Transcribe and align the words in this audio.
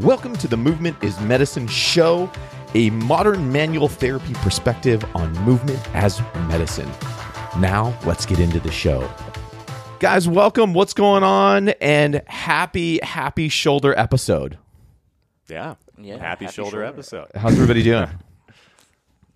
Welcome 0.00 0.36
to 0.36 0.48
the 0.48 0.56
Movement 0.58 1.02
is 1.02 1.18
Medicine 1.20 1.66
show, 1.66 2.30
a 2.74 2.90
modern 2.90 3.50
manual 3.50 3.88
therapy 3.88 4.34
perspective 4.34 5.02
on 5.14 5.32
movement 5.44 5.80
as 5.94 6.20
medicine. 6.48 6.90
Now, 7.58 7.98
let's 8.04 8.26
get 8.26 8.38
into 8.38 8.60
the 8.60 8.70
show. 8.70 9.08
Guys, 9.98 10.28
welcome. 10.28 10.74
What's 10.74 10.92
going 10.92 11.22
on? 11.22 11.70
And 11.80 12.22
happy, 12.26 13.00
happy 13.02 13.48
shoulder 13.48 13.98
episode. 13.98 14.58
Yeah. 15.48 15.76
Yeah, 15.98 16.18
Happy, 16.18 16.44
happy 16.44 16.54
shoulder, 16.54 16.70
shoulder. 16.72 16.84
episode. 16.84 17.28
How's 17.34 17.54
everybody 17.54 17.82
doing? 17.82 18.08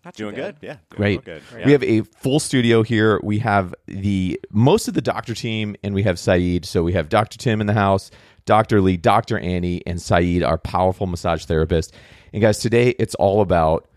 Not 0.04 0.14
doing 0.14 0.34
good. 0.34 0.56
Yeah. 0.60 0.74
Doing 0.90 1.20
Great. 1.20 1.26
real 1.26 1.40
Good. 1.52 1.64
We 1.66 1.72
have 1.72 1.82
a 1.82 2.02
full 2.02 2.38
studio 2.40 2.82
here. 2.82 3.18
We 3.22 3.38
have 3.38 3.74
the 3.86 4.38
most 4.50 4.88
of 4.88 4.94
the 4.94 5.00
doctor 5.00 5.34
team, 5.34 5.76
and 5.82 5.94
we 5.94 6.02
have 6.02 6.18
Saeed. 6.18 6.66
So 6.66 6.82
we 6.82 6.92
have 6.92 7.08
Dr. 7.08 7.38
Tim 7.38 7.60
in 7.62 7.66
the 7.66 7.74
house, 7.74 8.10
Dr. 8.44 8.80
Lee, 8.80 8.96
Dr. 8.96 9.38
Annie, 9.38 9.82
and 9.86 10.00
Saeed, 10.00 10.42
our 10.42 10.58
powerful 10.58 11.06
massage 11.06 11.44
therapist. 11.44 11.94
And 12.32 12.42
guys, 12.42 12.58
today 12.58 12.94
it's 12.98 13.14
all 13.16 13.40
about 13.40 13.88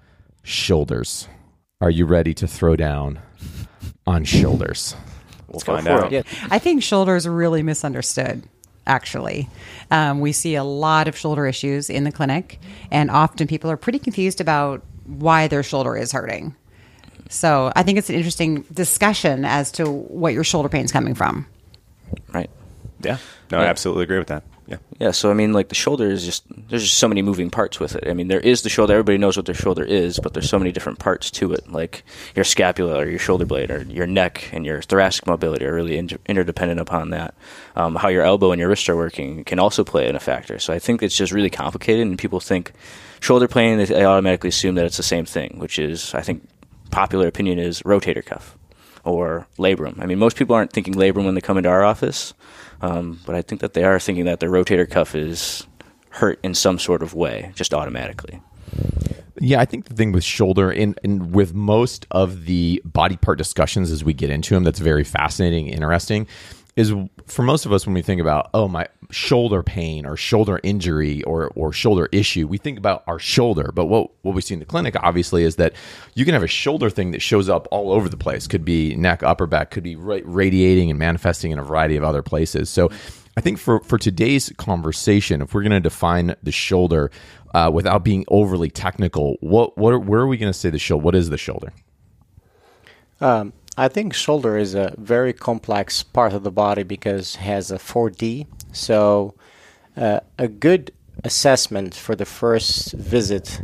shoulders. 0.44 1.28
Are 1.82 1.90
you 1.90 2.06
ready 2.06 2.34
to 2.36 2.48
throw 2.48 2.76
down 2.76 3.20
on 4.08 4.24
shoulders? 4.24 4.96
We'll 5.48 5.60
go 5.60 5.76
find 5.76 5.88
out. 5.88 6.12
it. 6.12 6.26
I 6.50 6.60
think 6.60 6.82
shoulders 6.82 7.26
are 7.28 7.32
really 7.32 7.64
misunderstood. 7.64 8.44
Actually, 8.86 9.48
um, 9.92 10.20
we 10.20 10.34
see 10.34 10.56
a 10.56 10.64
lot 10.64 11.08
of 11.08 11.16
shoulder 11.16 11.48
issues 11.48 11.90
in 11.90 12.04
the 12.04 12.12
clinic, 12.12 12.60
and 12.92 13.10
often 13.10 13.48
people 13.48 13.72
are 13.72 13.78
pretty 13.78 14.00
confused 14.00 14.42
about 14.42 14.84
why 15.06 15.48
their 15.48 15.64
shoulder 15.64 15.96
is 15.96 16.12
hurting. 16.12 16.54
So 17.30 17.72
I 17.76 17.84
think 17.84 17.98
it's 17.98 18.10
an 18.10 18.16
interesting 18.16 18.64
discussion 18.74 19.46
as 19.46 19.72
to 19.74 19.90
what 19.90 20.34
your 20.34 20.44
shoulder 20.44 20.70
pain 20.70 20.84
is 20.84 20.92
coming 20.92 21.16
from. 21.16 21.48
Right. 22.34 22.50
Yeah. 23.04 23.18
No, 23.52 23.60
I 23.60 23.66
absolutely 23.66 24.04
agree 24.04 24.18
with 24.18 24.30
that. 24.30 24.44
Yeah. 24.66 24.78
Yeah. 24.98 25.12
So 25.12 25.30
I 25.30 25.34
mean, 25.34 25.54
like 25.54 25.70
the 25.70 25.76
shoulder 25.76 26.10
is 26.10 26.26
just 26.26 26.44
there's 26.70 26.84
just 26.84 26.98
so 26.98 27.08
many 27.08 27.22
moving 27.22 27.50
parts 27.50 27.80
with 27.80 27.96
it. 27.96 28.08
I 28.08 28.14
mean, 28.14 28.30
there 28.30 28.40
is 28.40 28.62
the 28.62 28.70
shoulder. 28.70 28.94
Everybody 28.94 29.18
knows 29.18 29.36
what 29.36 29.46
their 29.46 29.56
shoulder 29.56 29.84
is, 29.84 30.20
but 30.20 30.34
there's 30.34 30.50
so 30.50 30.58
many 30.58 30.72
different 30.72 31.00
parts 31.00 31.30
to 31.32 31.54
it. 31.54 31.70
Like 31.72 32.04
your 32.36 32.46
scapula 32.46 32.98
or 32.98 33.06
your 33.06 33.20
shoulder 33.20 33.46
blade 33.46 33.72
or 33.72 33.84
your 33.84 34.08
neck 34.08 34.50
and 34.54 34.66
your 34.66 34.82
thoracic 34.82 35.28
mobility 35.28 35.66
are 35.66 35.74
really 35.74 35.98
inter- 35.98 36.18
interdependent 36.28 36.80
upon 36.80 37.10
that. 37.10 37.36
Um, 37.76 37.96
how 37.96 38.08
your 38.08 38.24
elbow 38.24 38.52
and 38.52 38.60
your 38.60 38.70
wrist 38.70 38.88
are 38.90 38.96
working 38.96 39.44
can 39.44 39.60
also 39.60 39.84
play 39.84 40.08
in 40.08 40.16
a 40.16 40.20
factor. 40.20 40.58
So 40.60 40.74
I 40.74 40.80
think 40.80 41.04
it's 41.04 41.16
just 41.16 41.34
really 41.34 41.50
complicated, 41.50 42.08
and 42.08 42.18
people 42.18 42.40
think 42.40 42.72
shoulder 43.20 43.48
pain. 43.48 43.78
They 43.78 43.86
they 43.86 44.06
automatically 44.06 44.50
assume 44.50 44.76
that 44.76 44.86
it's 44.86 44.98
the 44.98 45.04
same 45.04 45.26
thing, 45.26 45.60
which 45.60 45.78
is 45.78 46.14
I 46.16 46.22
think 46.22 46.48
popular 46.90 47.28
opinion 47.28 47.60
is 47.60 47.82
rotator 47.82 48.24
cuff 48.26 48.58
or 49.04 49.48
labrum. 49.58 50.02
I 50.02 50.06
mean, 50.06 50.20
most 50.20 50.38
people 50.38 50.56
aren't 50.56 50.72
thinking 50.72 50.94
labrum 50.94 51.26
when 51.26 51.36
they 51.36 51.42
come 51.42 51.58
into 51.58 51.70
our 51.70 51.84
office, 51.84 52.34
um, 52.82 53.20
but 53.26 53.36
I 53.36 53.42
think 53.42 53.62
that 53.62 53.74
they 53.74 53.84
are 53.84 54.00
thinking 54.00 54.26
that 54.26 54.40
their 54.40 54.50
rotator 54.50 54.90
cuff 54.90 55.16
is 55.16 55.68
hurt 56.10 56.40
in 56.44 56.54
some 56.54 56.80
sort 56.80 57.02
of 57.02 57.14
way, 57.14 57.52
just 57.56 57.74
automatically. 57.74 58.42
Yeah, 59.40 59.60
I 59.60 59.66
think 59.66 59.86
the 59.86 59.96
thing 59.96 60.12
with 60.12 60.24
shoulder 60.24 60.72
and, 60.72 60.98
and 61.04 61.34
with 61.34 61.54
most 61.54 62.06
of 62.12 62.46
the 62.46 62.82
body 62.86 63.18
part 63.18 63.38
discussions 63.38 63.92
as 63.92 64.04
we 64.04 64.14
get 64.14 64.30
into 64.30 64.54
them, 64.54 64.64
that's 64.64 64.80
very 64.80 65.04
fascinating, 65.04 65.68
interesting, 65.68 66.28
is 66.76 66.94
for 67.28 67.44
most 67.44 67.66
of 67.66 67.72
us 67.72 67.86
when 67.86 67.94
we 67.94 68.02
think 68.02 68.20
about 68.20 68.50
oh 68.54 68.68
my 68.68 68.88
shoulder 69.12 69.62
pain 69.62 70.06
or 70.06 70.18
shoulder 70.18 70.60
injury 70.64 71.22
or 71.24 71.52
or 71.56 71.72
shoulder 71.72 72.10
issue, 72.12 72.48
we 72.48 72.58
think 72.58 72.78
about 72.78 73.04
our 73.08 73.20
shoulder. 73.20 73.72
But 73.74 73.86
what 73.86 74.10
what 74.24 74.34
we 74.34 74.42
see 74.42 74.56
in 74.56 74.60
the 74.60 74.66
clinic 74.66 74.96
obviously 75.02 75.44
is 75.44 75.58
that 75.58 75.74
you 76.16 76.26
can 76.26 76.34
have 76.34 76.44
a 76.44 76.48
shoulder 76.48 76.90
thing 76.90 77.12
that 77.12 77.22
shows 77.22 77.48
up 77.48 77.68
all 77.72 77.92
over 77.92 78.10
the 78.10 78.18
place. 78.18 78.48
Could 78.48 78.66
be 78.66 78.96
neck, 78.96 79.22
upper 79.24 79.46
back, 79.46 79.72
could 79.72 79.84
be 79.84 79.96
radiating 79.96 80.90
and 80.90 80.98
manifesting 80.98 81.52
in 81.52 81.60
a 81.60 81.64
variety 81.64 81.96
of 81.96 82.04
other 82.04 82.24
places. 82.24 82.70
So. 82.70 82.90
I 83.36 83.42
think 83.42 83.58
for, 83.58 83.80
for 83.80 83.98
today's 83.98 84.54
conversation, 84.58 85.42
if 85.42 85.56
we're 85.56 85.64
going 85.64 85.72
to 85.72 85.80
define 85.80 86.36
the 86.44 86.52
shoulder 86.52 87.10
uh, 87.56 87.72
without 87.74 88.04
being 88.04 88.26
overly 88.28 88.70
technical, 88.70 89.38
what 89.40 89.76
what 89.76 90.06
where 90.06 90.20
are 90.20 90.28
we 90.28 90.38
going 90.38 90.54
to 90.54 90.58
say 90.58 90.70
the 90.70 90.78
shoulder? 90.78 91.04
What 91.04 91.16
is 91.16 91.32
the 91.32 91.38
shoulder? 91.40 91.74
Um, 93.22 93.54
I 93.76 93.88
think 93.88 94.14
shoulder 94.14 94.58
is 94.58 94.76
a 94.76 94.94
very 94.98 95.34
complex 95.34 96.04
part 96.04 96.34
of 96.34 96.44
the 96.44 96.52
body 96.52 96.84
because 96.84 97.36
it 97.36 97.40
has 97.40 97.72
a 97.72 97.78
4D. 97.78 98.46
So 98.72 99.34
uh, 99.98 100.20
a 100.38 100.48
good 100.48 100.92
assessment 101.24 101.96
for 101.96 102.16
the 102.16 102.26
first 102.26 102.94
visit, 102.94 103.64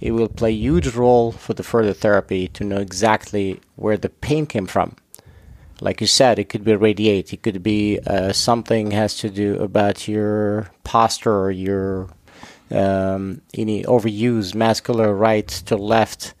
it 0.00 0.10
will 0.10 0.28
play 0.28 0.50
a 0.50 0.52
huge 0.54 0.88
role 0.88 1.30
for 1.30 1.54
the 1.54 1.62
further 1.62 1.92
therapy 1.92 2.48
to 2.48 2.64
know 2.64 2.78
exactly 2.78 3.60
where 3.76 3.96
the 3.96 4.08
pain 4.08 4.46
came 4.46 4.66
from. 4.66 4.96
Like 5.80 6.00
you 6.00 6.06
said, 6.08 6.38
it 6.38 6.48
could 6.48 6.64
be 6.64 6.74
radiate. 6.74 7.32
It 7.32 7.42
could 7.42 7.62
be 7.62 8.00
uh, 8.06 8.32
something 8.32 8.90
has 8.90 9.16
to 9.18 9.30
do 9.30 9.56
about 9.58 10.08
your 10.08 10.70
posture 10.82 11.32
or 11.32 11.50
your 11.50 12.08
um, 12.70 13.42
any 13.52 13.84
overuse, 13.84 14.54
muscular 14.54 15.14
right 15.14 15.46
to 15.46 15.76
left. 15.76 16.34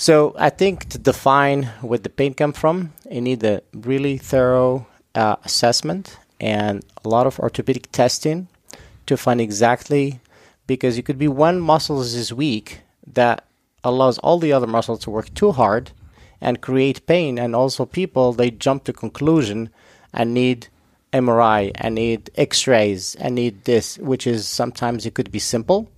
So 0.00 0.32
I 0.38 0.50
think 0.50 0.88
to 0.90 0.98
define 0.98 1.64
where 1.80 1.98
the 1.98 2.08
pain 2.08 2.32
comes 2.32 2.56
from, 2.56 2.92
you 3.10 3.20
need 3.20 3.42
a 3.42 3.62
really 3.74 4.16
thorough 4.16 4.86
uh, 5.16 5.34
assessment 5.42 6.16
and 6.38 6.84
a 7.04 7.08
lot 7.08 7.26
of 7.26 7.40
orthopedic 7.40 7.90
testing 7.90 8.46
to 9.06 9.16
find 9.16 9.40
exactly 9.40 10.20
because 10.68 10.98
it 10.98 11.02
could 11.02 11.18
be 11.18 11.26
one 11.26 11.60
muscle 11.60 12.00
is 12.00 12.32
weak 12.32 12.82
that 13.08 13.44
allows 13.82 14.18
all 14.18 14.38
the 14.38 14.52
other 14.52 14.68
muscles 14.68 15.00
to 15.00 15.10
work 15.10 15.34
too 15.34 15.50
hard 15.50 15.90
and 16.40 16.60
create 16.60 17.04
pain 17.06 17.36
and 17.36 17.56
also 17.56 17.84
people 17.84 18.32
they 18.32 18.52
jump 18.52 18.84
to 18.84 18.92
conclusion 18.92 19.68
and 20.14 20.32
need 20.32 20.68
MRI 21.12 21.72
and 21.74 21.96
need 21.96 22.30
x-rays 22.36 23.16
and 23.16 23.34
need 23.34 23.64
this 23.64 23.98
which 23.98 24.28
is 24.28 24.46
sometimes 24.46 25.06
it 25.06 25.14
could 25.14 25.32
be 25.32 25.40
simple 25.40 25.90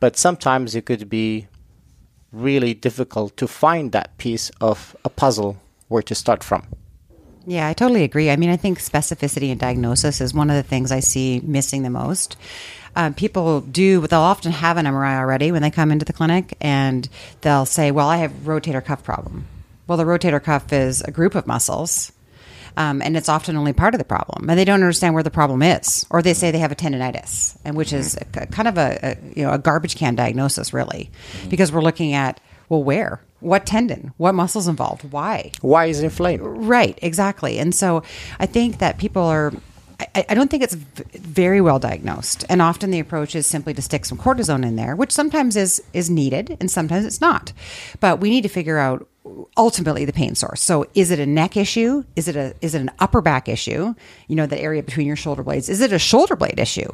but 0.00 0.18
sometimes 0.18 0.74
it 0.74 0.84
could 0.84 1.08
be 1.08 1.46
really 2.36 2.74
difficult 2.74 3.36
to 3.36 3.46
find 3.48 3.92
that 3.92 4.16
piece 4.18 4.50
of 4.60 4.96
a 5.04 5.08
puzzle 5.08 5.56
where 5.88 6.02
to 6.02 6.14
start 6.14 6.44
from. 6.44 6.66
Yeah, 7.46 7.68
I 7.68 7.74
totally 7.74 8.02
agree. 8.02 8.30
I 8.30 8.36
mean, 8.36 8.50
I 8.50 8.56
think 8.56 8.80
specificity 8.80 9.50
in 9.50 9.58
diagnosis 9.58 10.20
is 10.20 10.34
one 10.34 10.50
of 10.50 10.56
the 10.56 10.64
things 10.64 10.90
I 10.90 11.00
see 11.00 11.40
missing 11.44 11.82
the 11.82 11.90
most. 11.90 12.36
Um, 12.96 13.14
people 13.14 13.60
do, 13.60 14.04
they'll 14.06 14.20
often 14.20 14.52
have 14.52 14.78
an 14.78 14.86
MRI 14.86 15.18
already 15.18 15.52
when 15.52 15.62
they 15.62 15.70
come 15.70 15.92
into 15.92 16.04
the 16.04 16.12
clinic, 16.12 16.56
and 16.60 17.08
they'll 17.42 17.66
say, 17.66 17.90
Well, 17.90 18.08
I 18.08 18.16
have 18.16 18.32
rotator 18.44 18.84
cuff 18.84 19.04
problem. 19.04 19.46
Well, 19.86 19.98
the 19.98 20.04
rotator 20.04 20.42
cuff 20.42 20.72
is 20.72 21.02
a 21.02 21.12
group 21.12 21.36
of 21.36 21.46
muscles, 21.46 22.10
um, 22.76 23.00
and 23.02 23.16
it's 23.16 23.28
often 23.28 23.56
only 23.56 23.72
part 23.72 23.94
of 23.94 23.98
the 23.98 24.04
problem, 24.04 24.48
and 24.48 24.58
they 24.58 24.64
don't 24.64 24.82
understand 24.82 25.14
where 25.14 25.22
the 25.22 25.30
problem 25.30 25.62
is, 25.62 26.06
or 26.10 26.22
they 26.22 26.34
say 26.34 26.50
they 26.50 26.58
have 26.58 26.72
a 26.72 26.76
tendonitis, 26.76 27.56
and 27.64 27.76
which 27.76 27.92
is 27.92 28.16
a, 28.34 28.46
kind 28.46 28.68
of 28.68 28.78
a, 28.78 28.98
a 29.02 29.16
you 29.34 29.42
know 29.44 29.52
a 29.52 29.58
garbage 29.58 29.96
can 29.96 30.14
diagnosis, 30.14 30.72
really, 30.72 31.10
because 31.48 31.72
we're 31.72 31.82
looking 31.82 32.12
at 32.12 32.40
well, 32.68 32.82
where, 32.82 33.20
what 33.40 33.64
tendon, 33.64 34.12
what 34.16 34.34
muscles 34.34 34.66
involved, 34.66 35.12
why, 35.12 35.52
Why 35.60 35.86
is 35.86 36.00
it 36.00 36.04
inflamed? 36.04 36.42
Right, 36.42 36.98
exactly. 37.02 37.58
And 37.58 37.74
so 37.74 38.02
I 38.40 38.46
think 38.46 38.78
that 38.78 38.98
people 38.98 39.22
are. 39.22 39.52
I, 39.98 40.26
I 40.28 40.34
don't 40.34 40.50
think 40.50 40.62
it's 40.62 40.74
very 40.74 41.60
well 41.60 41.78
diagnosed, 41.78 42.44
and 42.48 42.60
often 42.60 42.90
the 42.90 43.00
approach 43.00 43.34
is 43.34 43.46
simply 43.46 43.72
to 43.74 43.82
stick 43.82 44.04
some 44.04 44.18
cortisone 44.18 44.64
in 44.64 44.76
there, 44.76 44.94
which 44.94 45.12
sometimes 45.12 45.56
is 45.56 45.82
is 45.92 46.10
needed, 46.10 46.56
and 46.60 46.70
sometimes 46.70 47.06
it's 47.06 47.20
not. 47.20 47.52
But 48.00 48.20
we 48.20 48.30
need 48.30 48.42
to 48.42 48.48
figure 48.48 48.78
out 48.78 49.08
ultimately 49.56 50.04
the 50.04 50.12
pain 50.12 50.34
source. 50.34 50.62
So, 50.62 50.86
is 50.94 51.10
it 51.10 51.18
a 51.18 51.26
neck 51.26 51.56
issue? 51.56 52.04
Is 52.14 52.28
it 52.28 52.36
a 52.36 52.54
is 52.60 52.74
it 52.74 52.80
an 52.80 52.90
upper 52.98 53.22
back 53.22 53.48
issue? 53.48 53.94
You 54.28 54.36
know, 54.36 54.46
the 54.46 54.60
area 54.60 54.82
between 54.82 55.06
your 55.06 55.16
shoulder 55.16 55.42
blades. 55.42 55.68
Is 55.68 55.80
it 55.80 55.92
a 55.92 55.98
shoulder 55.98 56.36
blade 56.36 56.58
issue? 56.58 56.90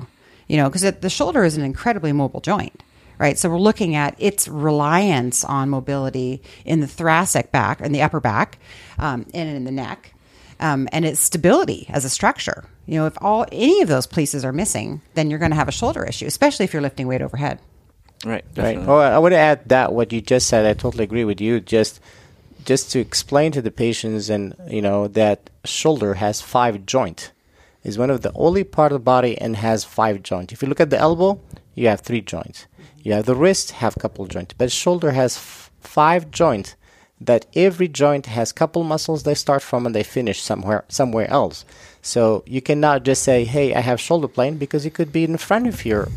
You 0.49 0.57
know, 0.59 0.69
because 0.69 0.83
the 0.83 1.11
shoulder 1.11 1.45
is 1.45 1.57
an 1.57 1.65
incredibly 1.65 2.13
mobile 2.13 2.41
joint 2.41 2.83
right? 3.19 3.39
So 3.39 3.49
we're 3.49 3.59
looking 3.59 3.95
at 3.95 4.17
its 4.19 4.49
reliance 4.49 5.45
on 5.45 5.71
mobility 5.71 6.43
in 6.65 6.81
the 6.81 6.89
thoracic 6.89 7.53
back 7.53 7.81
and 7.81 7.95
the 7.95 8.03
upper 8.03 8.19
back 8.19 8.59
um, 8.99 9.27
and 9.33 9.49
in 9.49 9.63
the 9.63 9.71
neck, 9.71 10.13
um, 10.59 10.89
and 10.91 11.05
its 11.05 11.21
stability 11.21 11.87
as 11.89 12.05
a 12.05 12.11
structure. 12.11 12.65
You 12.87 12.99
know, 12.99 13.07
if 13.07 13.17
all 13.21 13.47
any 13.53 13.81
of 13.83 13.89
those 13.89 14.07
pieces 14.07 14.45
are 14.45 14.53
missing, 14.53 15.01
then 15.15 15.31
you're 15.31 15.39
going 15.39 15.53
to 15.53 15.57
have 15.57 15.69
a 15.69 15.73
shoulder 15.73 16.05
issue, 16.05 16.27
especially 16.27 16.65
if 16.65 16.73
you're 16.73 16.83
lifting 16.83 17.07
weight 17.07 17.23
overhead. 17.23 17.59
Right. 18.25 18.31
Right. 18.33 18.55
definitely. 18.55 18.87
Oh, 18.89 18.99
I 18.99 19.19
want 19.19 19.33
to 19.33 19.39
add 19.39 19.69
that 19.69 19.93
what 19.93 20.13
you 20.13 20.21
just 20.21 20.47
said. 20.49 20.67
I 20.67 20.75
totally 20.75 21.05
agree 21.05 21.25
with 21.25 21.41
you. 21.41 21.61
Just, 21.61 22.01
just 22.65 22.91
to 22.93 23.01
explain 23.01 23.53
to 23.53 23.63
the 23.63 23.71
patients, 23.71 24.29
and 24.29 24.55
you 24.69 24.83
know 24.83 25.09
that 25.09 25.51
shoulder 25.65 26.15
has 26.15 26.41
five 26.41 26.87
joint, 26.87 27.33
is 27.85 27.99
one 27.99 28.11
of 28.11 28.23
the 28.23 28.33
only 28.35 28.63
part 28.65 28.93
of 28.93 28.97
the 29.01 29.05
body 29.05 29.37
and 29.39 29.57
has 29.57 29.85
five 29.85 30.23
joint. 30.23 30.53
If 30.53 30.63
you 30.63 30.69
look 30.69 30.81
at 30.81 30.91
the 30.91 30.99
elbow, 30.99 31.41
you 31.75 31.89
have 31.89 32.01
three 32.01 32.21
joints. 32.21 32.67
You 33.03 33.13
have 33.15 33.27
the 33.27 33.35
wrist, 33.35 33.73
have 33.73 33.97
couple 33.97 34.27
joint, 34.27 34.55
but 34.59 34.71
shoulder 34.71 35.11
has 35.13 35.37
f- 35.37 35.71
five 35.81 36.31
joint. 36.31 36.77
That 37.21 37.47
every 37.55 37.87
joint 37.87 38.27
has 38.27 38.51
couple 38.51 38.83
muscles 38.83 39.23
they 39.23 39.35
start 39.35 39.63
from 39.63 39.87
and 39.87 39.95
they 39.95 40.03
finish 40.03 40.41
somewhere 40.43 40.85
somewhere 40.89 41.31
else. 41.31 41.65
So 42.03 42.43
you 42.47 42.61
cannot 42.61 43.05
just 43.05 43.23
say, 43.23 43.45
"Hey, 43.45 43.75
I 43.75 43.81
have 43.81 44.01
shoulder 44.01 44.29
pain," 44.29 44.59
because 44.59 44.85
it 44.85 44.93
could 44.93 45.13
be 45.13 45.25
in 45.25 45.37
front 45.39 45.67
of 45.69 45.85
your 45.85 46.09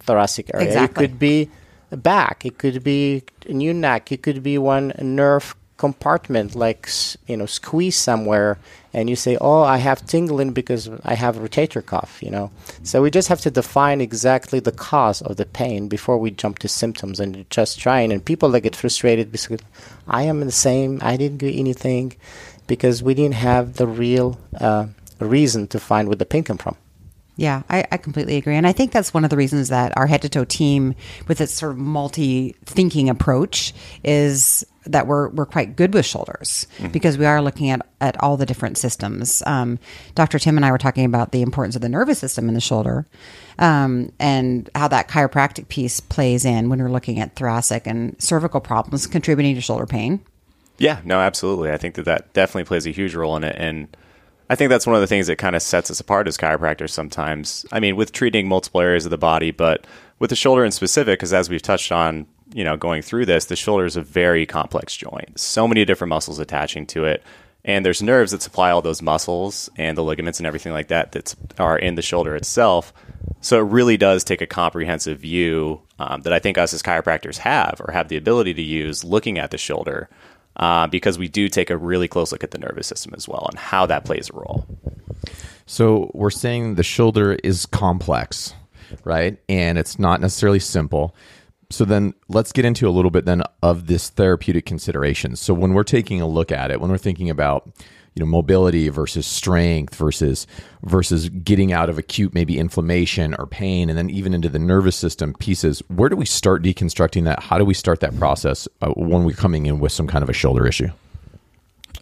thoracic 0.00 0.50
area. 0.52 0.66
Exactly. 0.66 1.04
It 1.04 1.08
could 1.08 1.18
be 1.18 1.50
back. 1.90 2.44
It 2.44 2.58
could 2.58 2.82
be 2.82 3.22
a 3.46 3.52
new 3.52 3.74
neck. 3.74 4.10
It 4.10 4.22
could 4.22 4.42
be 4.42 4.58
one 4.58 4.92
nerve 4.98 5.54
compartment 5.76 6.54
like 6.54 6.88
you 7.26 7.36
know 7.36 7.44
squeeze 7.44 7.96
somewhere 7.96 8.56
and 8.94 9.10
you 9.10 9.16
say 9.16 9.36
oh 9.42 9.60
i 9.60 9.76
have 9.76 10.06
tingling 10.06 10.52
because 10.54 10.88
i 11.04 11.12
have 11.12 11.36
rotator 11.36 11.84
cuff 11.84 12.18
you 12.22 12.30
know 12.30 12.50
so 12.82 13.02
we 13.02 13.10
just 13.10 13.28
have 13.28 13.42
to 13.42 13.50
define 13.50 14.00
exactly 14.00 14.58
the 14.58 14.72
cause 14.72 15.20
of 15.20 15.36
the 15.36 15.44
pain 15.44 15.86
before 15.86 16.16
we 16.16 16.30
jump 16.30 16.58
to 16.58 16.66
symptoms 16.66 17.20
and 17.20 17.44
just 17.50 17.78
trying 17.78 18.10
and 18.10 18.24
people 18.24 18.48
that 18.48 18.62
get 18.62 18.74
frustrated 18.74 19.30
because 19.30 19.60
i 20.08 20.22
am 20.22 20.40
the 20.40 20.50
same 20.50 20.98
i 21.02 21.14
didn't 21.14 21.38
do 21.38 21.52
anything 21.54 22.16
because 22.66 23.02
we 23.02 23.12
didn't 23.12 23.34
have 23.34 23.74
the 23.74 23.86
real 23.86 24.40
uh, 24.58 24.86
reason 25.24 25.66
to 25.68 25.80
find 25.80 26.08
where 26.08 26.16
the 26.16 26.26
pain 26.26 26.44
come 26.44 26.58
from 26.58 26.76
Yeah, 27.36 27.62
I, 27.70 27.86
I 27.90 27.96
completely 27.96 28.36
agree. 28.36 28.56
And 28.56 28.66
I 28.66 28.72
think 28.72 28.92
that's 28.92 29.14
one 29.14 29.24
of 29.24 29.30
the 29.30 29.36
reasons 29.36 29.68
that 29.68 29.96
our 29.96 30.06
head 30.06 30.22
to 30.22 30.28
toe 30.28 30.44
team, 30.44 30.94
with 31.28 31.40
its 31.40 31.54
sort 31.54 31.72
of 31.72 31.78
multi 31.78 32.54
thinking 32.64 33.08
approach, 33.08 33.72
is 34.04 34.64
that 34.86 35.06
we're, 35.06 35.28
we're 35.30 35.46
quite 35.46 35.76
good 35.76 35.92
with 35.92 36.06
shoulders 36.06 36.66
because 36.92 37.18
we 37.18 37.26
are 37.26 37.42
looking 37.42 37.70
at, 37.70 37.84
at 38.00 38.22
all 38.22 38.36
the 38.36 38.46
different 38.46 38.78
systems. 38.78 39.42
Um, 39.44 39.78
Dr. 40.14 40.38
Tim 40.38 40.56
and 40.56 40.64
I 40.64 40.70
were 40.70 40.78
talking 40.78 41.04
about 41.04 41.32
the 41.32 41.42
importance 41.42 41.76
of 41.76 41.82
the 41.82 41.88
nervous 41.88 42.18
system 42.18 42.48
in 42.48 42.54
the 42.54 42.60
shoulder 42.60 43.04
um, 43.58 44.12
and 44.18 44.70
how 44.74 44.88
that 44.88 45.08
chiropractic 45.08 45.68
piece 45.68 46.00
plays 46.00 46.44
in 46.44 46.68
when 46.68 46.80
we're 46.80 46.90
looking 46.90 47.18
at 47.18 47.34
thoracic 47.34 47.86
and 47.86 48.20
cervical 48.22 48.60
problems 48.60 49.06
contributing 49.06 49.54
to 49.56 49.60
shoulder 49.60 49.86
pain. 49.86 50.20
Yeah, 50.78 51.00
no, 51.04 51.18
absolutely. 51.20 51.70
I 51.70 51.78
think 51.78 51.94
that 51.94 52.04
that 52.04 52.32
definitely 52.32 52.64
plays 52.64 52.86
a 52.86 52.90
huge 52.90 53.14
role 53.14 53.36
in 53.36 53.44
it, 53.44 53.56
and 53.58 53.88
I 54.48 54.54
think 54.54 54.70
that's 54.70 54.86
one 54.86 54.94
of 54.94 55.00
the 55.00 55.06
things 55.06 55.26
that 55.26 55.36
kind 55.36 55.56
of 55.56 55.62
sets 55.62 55.90
us 55.90 56.00
apart 56.00 56.28
as 56.28 56.36
chiropractors. 56.36 56.90
Sometimes, 56.90 57.66
I 57.72 57.80
mean, 57.80 57.96
with 57.96 58.12
treating 58.12 58.48
multiple 58.48 58.80
areas 58.80 59.04
of 59.04 59.10
the 59.10 59.18
body, 59.18 59.50
but 59.50 59.86
with 60.18 60.30
the 60.30 60.36
shoulder 60.36 60.64
in 60.64 60.72
specific, 60.72 61.18
because 61.18 61.32
as 61.32 61.50
we've 61.50 61.62
touched 61.62 61.90
on, 61.90 62.26
you 62.54 62.62
know, 62.62 62.76
going 62.76 63.02
through 63.02 63.26
this, 63.26 63.46
the 63.46 63.56
shoulder 63.56 63.84
is 63.84 63.96
a 63.96 64.02
very 64.02 64.46
complex 64.46 64.96
joint. 64.96 65.38
So 65.38 65.66
many 65.66 65.84
different 65.84 66.10
muscles 66.10 66.38
attaching 66.38 66.86
to 66.88 67.04
it, 67.04 67.24
and 67.64 67.84
there's 67.84 68.00
nerves 68.00 68.30
that 68.30 68.42
supply 68.42 68.70
all 68.70 68.80
those 68.80 69.02
muscles 69.02 69.68
and 69.76 69.98
the 69.98 70.04
ligaments 70.04 70.38
and 70.38 70.46
everything 70.46 70.72
like 70.72 70.88
that 70.88 71.12
that 71.12 71.34
are 71.58 71.76
in 71.76 71.96
the 71.96 72.02
shoulder 72.02 72.36
itself. 72.36 72.92
So 73.40 73.58
it 73.58 73.68
really 73.68 73.96
does 73.96 74.22
take 74.22 74.40
a 74.40 74.46
comprehensive 74.46 75.18
view 75.18 75.82
um, 75.98 76.22
that 76.22 76.32
I 76.32 76.38
think 76.38 76.56
us 76.56 76.72
as 76.72 76.82
chiropractors 76.82 77.38
have 77.38 77.80
or 77.84 77.92
have 77.92 78.08
the 78.08 78.16
ability 78.16 78.54
to 78.54 78.62
use 78.62 79.02
looking 79.02 79.38
at 79.38 79.50
the 79.50 79.58
shoulder 79.58 80.08
uh, 80.56 80.86
because 80.86 81.18
we 81.18 81.28
do 81.28 81.48
take 81.48 81.70
a 81.70 81.76
really 81.76 82.08
close 82.08 82.32
look 82.32 82.44
at 82.44 82.50
the 82.50 82.58
nervous 82.58 82.86
system 82.86 83.12
as 83.16 83.28
well 83.28 83.46
and 83.50 83.58
how 83.58 83.86
that 83.86 84.04
plays 84.04 84.30
a 84.30 84.36
role. 84.36 84.66
So 85.66 86.10
we're 86.14 86.30
saying 86.30 86.76
the 86.76 86.84
shoulder 86.84 87.34
is 87.42 87.66
complex, 87.66 88.54
right? 89.04 89.36
And 89.48 89.78
it's 89.78 89.98
not 89.98 90.20
necessarily 90.20 90.60
simple. 90.60 91.14
So 91.70 91.84
then 91.84 92.14
let's 92.28 92.52
get 92.52 92.64
into 92.64 92.88
a 92.88 92.90
little 92.90 93.10
bit 93.10 93.24
then 93.24 93.42
of 93.62 93.86
this 93.86 94.08
therapeutic 94.08 94.66
considerations. 94.66 95.40
So 95.40 95.52
when 95.52 95.74
we're 95.74 95.84
taking 95.84 96.20
a 96.20 96.26
look 96.26 96.52
at 96.52 96.70
it, 96.70 96.80
when 96.80 96.90
we're 96.90 96.98
thinking 96.98 97.28
about 97.28 97.68
you 98.16 98.20
know 98.20 98.26
mobility 98.26 98.88
versus 98.88 99.26
strength 99.26 99.94
versus 99.94 100.46
versus 100.82 101.28
getting 101.28 101.72
out 101.72 101.90
of 101.90 101.98
acute 101.98 102.32
maybe 102.32 102.58
inflammation 102.58 103.34
or 103.38 103.46
pain 103.46 103.90
and 103.90 103.98
then 103.98 104.08
even 104.08 104.32
into 104.32 104.48
the 104.48 104.58
nervous 104.58 104.96
system 104.96 105.34
pieces 105.34 105.82
where 105.88 106.08
do 106.08 106.16
we 106.16 106.24
start 106.24 106.62
deconstructing 106.62 107.24
that 107.24 107.42
how 107.42 107.58
do 107.58 107.64
we 107.64 107.74
start 107.74 108.00
that 108.00 108.18
process 108.18 108.66
uh, 108.80 108.88
when 108.92 109.24
we're 109.24 109.36
coming 109.36 109.66
in 109.66 109.78
with 109.78 109.92
some 109.92 110.06
kind 110.06 110.22
of 110.22 110.30
a 110.30 110.32
shoulder 110.32 110.66
issue 110.66 110.88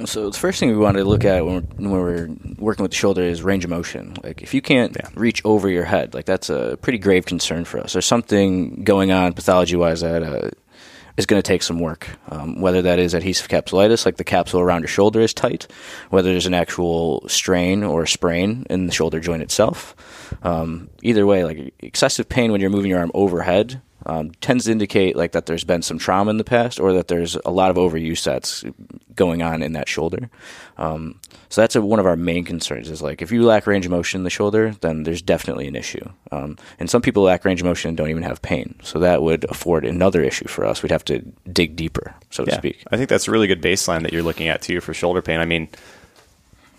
So 0.06 0.28
the 0.28 0.38
first 0.38 0.58
thing 0.58 0.70
we 0.70 0.76
want 0.76 0.96
to 0.96 1.04
look 1.04 1.24
at 1.24 1.44
when 1.46 1.54
we're, 1.78 1.88
when 1.88 1.90
we're 1.90 2.28
working 2.58 2.82
with 2.82 2.90
the 2.90 2.96
shoulder 2.96 3.22
is 3.22 3.42
range 3.42 3.64
of 3.64 3.70
motion. 3.70 4.14
Like 4.22 4.42
if 4.42 4.52
you 4.52 4.60
can't 4.60 4.96
reach 5.14 5.40
over 5.44 5.68
your 5.68 5.84
head, 5.84 6.14
like 6.14 6.24
that's 6.24 6.50
a 6.50 6.76
pretty 6.82 6.98
grave 6.98 7.26
concern 7.26 7.64
for 7.64 7.78
us. 7.78 7.92
There's 7.92 8.06
something 8.06 8.82
going 8.82 9.12
on 9.12 9.34
pathology 9.34 9.76
wise 9.76 10.00
that 10.00 10.22
uh, 10.22 10.50
is 11.16 11.26
going 11.26 11.40
to 11.40 11.46
take 11.46 11.62
some 11.62 11.78
work. 11.78 12.08
Um, 12.28 12.60
whether 12.60 12.82
that 12.82 12.98
is 12.98 13.14
adhesive 13.14 13.48
capsulitis, 13.48 14.04
like 14.04 14.16
the 14.16 14.24
capsule 14.24 14.60
around 14.60 14.80
your 14.80 14.88
shoulder 14.88 15.20
is 15.20 15.32
tight, 15.32 15.68
whether 16.10 16.30
there's 16.30 16.46
an 16.46 16.54
actual 16.54 17.26
strain 17.28 17.84
or 17.84 18.04
sprain 18.06 18.66
in 18.68 18.86
the 18.86 18.92
shoulder 18.92 19.20
joint 19.20 19.42
itself. 19.42 19.94
Um, 20.42 20.90
either 21.02 21.24
way, 21.24 21.44
like 21.44 21.74
excessive 21.78 22.28
pain 22.28 22.50
when 22.50 22.60
you're 22.60 22.70
moving 22.70 22.90
your 22.90 22.98
arm 22.98 23.12
overhead 23.14 23.80
um, 24.06 24.32
tends 24.40 24.64
to 24.64 24.72
indicate 24.72 25.16
like 25.16 25.32
that 25.32 25.46
there's 25.46 25.64
been 25.64 25.82
some 25.82 25.98
trauma 25.98 26.30
in 26.30 26.36
the 26.36 26.44
past 26.44 26.78
or 26.78 26.92
that 26.92 27.08
there's 27.08 27.36
a 27.44 27.50
lot 27.50 27.70
of 27.70 27.76
overuse 27.76 28.22
that's 28.24 28.64
going 29.14 29.42
on 29.42 29.62
in 29.62 29.72
that 29.72 29.88
shoulder. 29.88 30.28
Um, 30.76 31.20
so 31.48 31.60
that's 31.60 31.76
a, 31.76 31.82
one 31.82 32.00
of 32.00 32.06
our 32.06 32.16
main 32.16 32.44
concerns 32.44 32.90
is 32.90 33.00
like 33.00 33.22
if 33.22 33.30
you 33.32 33.44
lack 33.44 33.66
range 33.66 33.86
of 33.86 33.90
motion 33.90 34.20
in 34.20 34.24
the 34.24 34.30
shoulder, 34.30 34.74
then 34.80 35.04
there's 35.04 35.22
definitely 35.22 35.68
an 35.68 35.76
issue. 35.76 36.06
Um, 36.32 36.58
and 36.78 36.90
some 36.90 37.00
people 37.00 37.22
lack 37.22 37.44
range 37.44 37.60
of 37.60 37.66
motion 37.66 37.88
and 37.88 37.96
don't 37.96 38.10
even 38.10 38.24
have 38.24 38.42
pain. 38.42 38.74
So 38.82 38.98
that 38.98 39.22
would 39.22 39.44
afford 39.44 39.84
another 39.84 40.22
issue 40.22 40.48
for 40.48 40.64
us. 40.64 40.82
We'd 40.82 40.92
have 40.92 41.04
to 41.06 41.20
dig 41.50 41.76
deeper, 41.76 42.14
so 42.30 42.44
to 42.44 42.54
speak. 42.54 42.82
I 42.90 42.96
think 42.96 43.08
that's 43.08 43.28
a 43.28 43.30
really 43.30 43.46
good 43.46 43.62
baseline 43.62 44.02
that 44.02 44.12
you're 44.12 44.22
looking 44.22 44.48
at 44.48 44.62
too 44.62 44.80
for 44.80 44.92
shoulder 44.92 45.22
pain. 45.22 45.40
I 45.40 45.44
mean, 45.44 45.68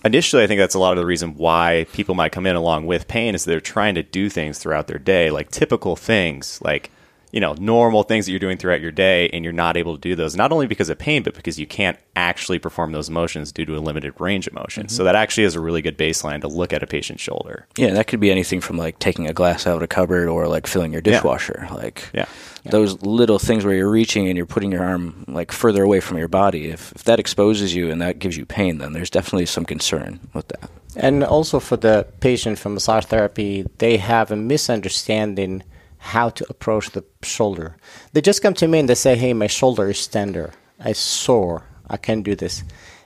initially, 0.04 0.44
I 0.44 0.48
think 0.48 0.60
that's 0.60 0.76
a 0.76 0.80
lot 0.80 0.92
of 0.92 0.98
the 0.98 1.06
reason 1.06 1.36
why 1.36 1.88
people 1.94 2.16
might 2.16 2.32
come 2.32 2.46
in 2.46 2.56
along 2.56 2.86
with 2.86 3.08
pain 3.08 3.34
is 3.34 3.46
they're 3.46 3.60
trying 3.60 3.96
to 3.96 4.04
do 4.04 4.30
things 4.30 4.60
throughout 4.60 4.88
their 4.88 5.00
day, 5.00 5.32
like 5.32 5.50
typical 5.50 5.96
things, 5.96 6.62
like 6.62 6.92
you 7.32 7.40
know, 7.40 7.54
normal 7.54 8.04
things 8.04 8.26
that 8.26 8.32
you're 8.32 8.40
doing 8.40 8.58
throughout 8.58 8.82
your 8.82 8.92
day, 8.92 9.30
and 9.30 9.44
you're 9.44 9.54
not 9.54 9.78
able 9.78 9.96
to 9.96 10.02
do 10.02 10.16
those, 10.16 10.36
not 10.36 10.52
only 10.52 10.68
because 10.68 10.90
of 10.90 10.98
pain, 10.98 11.24
but 11.24 11.36
because 11.36 11.60
you 11.60 11.68
can't 11.68 11.98
actually 12.16 12.60
perform 12.60 12.92
those 12.92 13.10
motions 13.10 13.52
due 13.52 13.66
to 13.66 13.76
a 13.76 13.80
limited 13.80 14.14
range 14.20 14.48
of 14.48 14.54
motion. 14.54 14.88
So 14.88 15.00
mm-hmm. 15.00 15.06
that 15.06 15.16
actually 15.16 15.44
is 15.44 15.56
a 15.56 15.60
really 15.60 15.82
good 15.82 15.98
baseline 15.98 16.42
to 16.42 16.48
look 16.48 16.74
at 16.74 16.84
a 16.84 16.88
patient's 16.88 17.22
shoulder. 17.22 17.68
Yeah, 17.78 17.94
that 17.94 18.08
could 18.08 18.20
be 18.20 18.32
anything 18.32 18.62
from 18.62 18.78
like 18.78 19.00
taking 19.00 19.28
a 19.28 19.34
glass 19.34 19.68
out 19.68 19.78
of 19.78 19.82
a 19.82 19.88
cupboard 19.88 20.28
or 20.28 20.48
like 20.48 20.68
filling 20.68 20.92
your 20.92 21.02
dishwasher. 21.02 21.68
Like 21.72 22.10
Yeah. 22.14 22.26
those 22.64 23.02
little 23.02 23.40
things 23.40 23.66
where 23.66 23.76
you're 23.76 23.90
reaching 23.90 24.28
and 24.28 24.38
you're 24.38 24.46
putting 24.46 24.72
your 24.72 24.84
arm 24.84 25.26
like 25.28 25.52
further 25.52 25.84
away 25.84 26.00
from 26.00 26.18
your 26.18 26.28
body. 26.28 26.70
If, 26.70 26.94
if 26.94 27.04
that 27.04 27.20
exposes 27.20 27.76
you 27.76 27.92
and 27.92 28.02
that 28.02 28.20
gives 28.20 28.38
you 28.38 28.46
pain, 28.46 28.78
then 28.78 28.94
there's 28.94 29.10
definitely 29.10 29.46
some 29.46 29.66
concern 29.66 30.20
with 30.34 30.48
that. 30.50 30.70
And 30.96 31.24
also 31.24 31.60
for 31.60 31.76
the 31.76 32.08
patient 32.22 32.58
from 32.58 32.76
massage 32.76 33.06
therapy, 33.06 33.66
they 33.80 33.98
have 33.98 34.32
a 34.32 34.36
misunderstanding 34.38 35.64
how 36.06 36.30
to 36.30 36.46
approach 36.50 36.92
the 36.92 37.04
shoulder. 37.24 37.78
They 38.14 38.22
just 38.22 38.42
come 38.42 38.54
to 38.56 38.68
me 38.68 38.80
and 38.80 38.90
they 38.90 38.96
say, 38.96 39.16
"Hey, 39.16 39.34
my 39.34 39.48
shoulder 39.48 39.90
is 39.90 40.08
tender. 40.08 40.54
I 40.80 40.94
sore. 40.94 41.64
I 41.90 41.98
can't 41.98 42.24
do 42.24 42.36
this." 42.36 42.64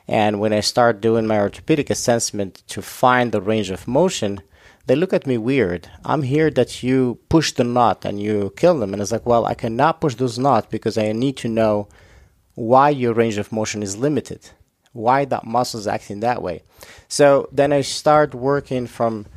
And 0.07 0.39
when 0.39 0.53
I 0.53 0.61
start 0.61 1.01
doing 1.01 1.27
my 1.27 1.39
orthopedic 1.39 1.89
assessment 1.89 2.63
to 2.67 2.81
find 2.81 3.31
the 3.31 3.41
range 3.41 3.69
of 3.69 3.87
motion, 3.87 4.41
they 4.87 4.95
look 4.95 5.13
at 5.13 5.27
me 5.27 5.37
weird. 5.37 5.87
I'm 6.03 6.23
here 6.23 6.49
that 6.51 6.81
you 6.81 7.19
push 7.29 7.51
the 7.51 7.63
knot 7.63 8.05
and 8.05 8.19
you 8.19 8.51
kill 8.57 8.79
them. 8.79 8.91
And 8.91 9.01
it's 9.01 9.11
like, 9.11 9.25
well, 9.25 9.45
I 9.45 9.53
cannot 9.53 10.01
push 10.01 10.15
those 10.15 10.39
knots 10.39 10.67
because 10.71 10.97
I 10.97 11.11
need 11.11 11.37
to 11.37 11.47
know 11.47 11.87
why 12.55 12.89
your 12.89 13.13
range 13.13 13.37
of 13.37 13.51
motion 13.51 13.83
is 13.83 13.97
limited, 13.97 14.49
why 14.93 15.25
that 15.25 15.45
muscle 15.45 15.79
is 15.79 15.87
acting 15.87 16.21
that 16.21 16.41
way. 16.41 16.63
So 17.07 17.47
then 17.51 17.71
I 17.71 17.81
start 17.81 18.33
working 18.33 18.87
from 18.87 19.27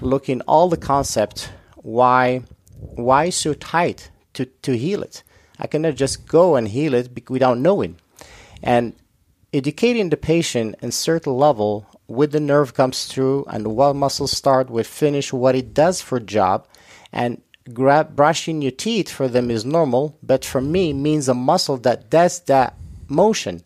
looking 0.00 0.42
all 0.42 0.68
the 0.68 0.76
concept 0.76 1.50
why 1.82 2.42
why 2.78 3.30
so 3.30 3.54
tight 3.54 4.10
to, 4.34 4.46
to 4.46 4.76
heal 4.76 5.02
it. 5.02 5.22
I 5.58 5.66
cannot 5.66 5.96
just 5.96 6.26
go 6.26 6.56
and 6.56 6.68
heal 6.68 6.94
it 6.94 7.28
without 7.28 7.58
knowing. 7.58 7.96
And 8.62 8.94
educating 9.52 10.10
the 10.10 10.16
patient 10.16 10.76
in 10.82 10.92
certain 10.92 11.34
level 11.34 11.86
with 12.06 12.32
the 12.32 12.40
nerve 12.40 12.74
comes 12.74 13.06
through 13.06 13.44
and 13.48 13.76
what 13.76 13.96
muscles 13.96 14.32
start 14.32 14.68
with 14.68 14.86
finish 14.86 15.32
what 15.32 15.54
it 15.54 15.72
does 15.72 16.00
for 16.00 16.20
job 16.20 16.66
and 17.12 17.40
grab 17.72 18.14
brushing 18.14 18.62
your 18.62 18.70
teeth 18.70 19.10
for 19.10 19.28
them 19.28 19.50
is 19.50 19.64
normal 19.64 20.18
but 20.22 20.44
for 20.44 20.60
me 20.60 20.92
means 20.92 21.28
a 21.28 21.34
muscle 21.34 21.76
that 21.76 22.10
does 22.10 22.40
that 22.40 22.74
motion 23.08 23.62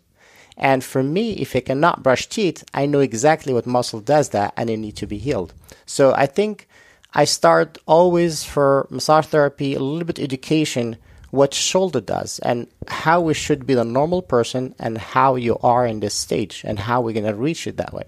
and 0.56 0.84
for 0.84 1.02
me 1.02 1.32
if 1.34 1.54
i 1.56 1.60
cannot 1.60 2.02
brush 2.02 2.28
teeth 2.28 2.64
i 2.74 2.86
know 2.86 3.00
exactly 3.00 3.52
what 3.52 3.66
muscle 3.66 4.00
does 4.00 4.30
that 4.30 4.52
and 4.56 4.70
it 4.70 4.76
need 4.76 4.96
to 4.96 5.06
be 5.06 5.18
healed 5.18 5.52
so 5.86 6.12
i 6.14 6.26
think 6.26 6.68
i 7.14 7.24
start 7.24 7.78
always 7.86 8.44
for 8.44 8.86
massage 8.90 9.26
therapy 9.26 9.74
a 9.74 9.80
little 9.80 10.06
bit 10.06 10.18
education 10.18 10.96
what 11.32 11.54
shoulder 11.54 12.00
does 12.00 12.38
and 12.40 12.66
how 12.88 13.18
we 13.18 13.32
should 13.32 13.66
be 13.66 13.72
the 13.72 13.84
normal 13.84 14.20
person 14.20 14.74
and 14.78 14.98
how 14.98 15.34
you 15.34 15.56
are 15.62 15.86
in 15.86 16.00
this 16.00 16.12
stage 16.12 16.62
and 16.62 16.78
how 16.78 17.00
we're 17.00 17.14
going 17.14 17.24
to 17.24 17.34
reach 17.34 17.66
it 17.66 17.78
that 17.78 17.94
way. 17.94 18.04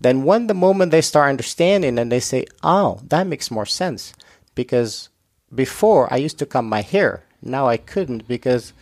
Then 0.00 0.24
when 0.24 0.48
the 0.48 0.54
moment 0.54 0.90
they 0.90 1.00
start 1.00 1.28
understanding 1.28 1.96
and 1.96 2.10
they 2.10 2.18
say, 2.18 2.44
"Oh, 2.64 3.00
that 3.06 3.28
makes 3.28 3.52
more 3.52 3.66
sense," 3.66 4.12
because 4.56 5.10
before 5.54 6.12
I 6.12 6.16
used 6.16 6.38
to 6.40 6.46
comb 6.46 6.68
my 6.68 6.82
hair, 6.82 7.22
now 7.40 7.68
I 7.68 7.76
couldn't 7.76 8.26
because 8.26 8.72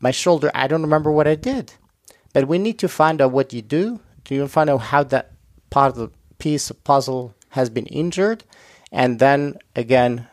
my 0.00 0.10
shoulder 0.10 0.50
I 0.52 0.66
don't 0.66 0.82
remember 0.82 1.12
what 1.12 1.28
I 1.28 1.36
did. 1.36 1.74
But 2.32 2.48
we 2.48 2.58
need 2.58 2.80
to 2.80 2.88
find 2.88 3.22
out 3.22 3.30
what 3.30 3.52
you 3.52 3.62
do. 3.62 4.00
Do 4.24 4.34
you 4.34 4.48
find 4.48 4.68
out 4.68 4.90
how 4.90 5.04
that 5.04 5.30
part 5.70 5.92
of 5.92 5.98
the 5.98 6.10
piece 6.38 6.68
of 6.68 6.82
puzzle 6.82 7.32
has 7.50 7.70
been 7.70 7.86
injured, 7.86 8.42
and 8.94 9.18
then 9.18 9.58
again 9.76 10.26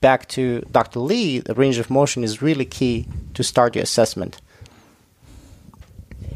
back 0.00 0.28
to 0.28 0.60
Dr. 0.70 0.98
Lee, 0.98 1.38
the 1.38 1.54
range 1.54 1.78
of 1.78 1.90
motion 1.90 2.24
is 2.24 2.42
really 2.42 2.64
key 2.64 3.06
to 3.34 3.42
start 3.42 3.76
your 3.76 3.82
assessment. 3.82 4.40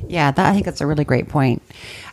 Yeah, 0.06 0.30
that, 0.30 0.46
I 0.46 0.52
think 0.52 0.66
that's 0.66 0.82
a 0.82 0.86
really 0.86 1.04
great 1.04 1.28
point. 1.28 1.62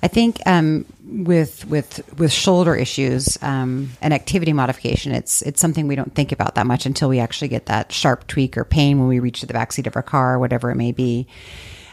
I 0.02 0.08
think 0.08 0.42
um, 0.46 0.86
with 1.06 1.66
with 1.66 2.02
with 2.18 2.32
shoulder 2.32 2.74
issues 2.74 3.38
um, 3.42 3.92
and 4.02 4.14
activity 4.14 4.54
modification, 4.54 5.12
it's 5.12 5.42
it's 5.42 5.60
something 5.60 5.88
we 5.88 5.96
don't 5.96 6.16
think 6.16 6.32
about 6.32 6.56
that 6.56 6.66
much 6.66 6.86
until 6.86 7.10
we 7.10 7.20
actually 7.20 7.50
get 7.50 7.66
that 7.66 7.92
sharp 7.92 8.28
tweak 8.28 8.58
or 8.58 8.64
pain 8.64 8.98
when 9.00 9.10
we 9.10 9.20
reach 9.20 9.42
the 9.42 9.54
backseat 9.54 9.88
of 9.88 9.96
our 9.96 10.04
car 10.04 10.36
or 10.36 10.40
whatever 10.40 10.72
it 10.72 10.76
may 10.76 10.94
be. 10.94 11.28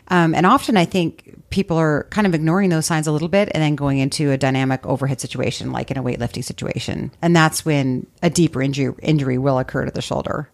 Um, 0.08 0.34
and 0.34 0.46
often 0.46 0.76
I 0.76 0.84
think 0.84 1.36
people 1.50 1.76
are 1.76 2.06
kind 2.10 2.26
of 2.26 2.34
ignoring 2.34 2.70
those 2.70 2.86
signs 2.86 3.06
a 3.06 3.12
little 3.12 3.28
bit 3.28 3.50
and 3.52 3.62
then 3.62 3.76
going 3.76 3.98
into 3.98 4.30
a 4.30 4.38
dynamic 4.38 4.84
overhead 4.86 5.20
situation, 5.20 5.72
like 5.72 5.90
in 5.90 5.96
a 5.96 6.02
weightlifting 6.02 6.44
situation. 6.44 7.10
And 7.22 7.34
that's 7.34 7.64
when 7.64 8.06
a 8.22 8.30
deeper 8.30 8.62
injury, 8.62 8.94
injury 9.02 9.38
will 9.38 9.58
occur 9.58 9.84
to 9.84 9.90
the 9.90 10.02
shoulder. 10.02 10.48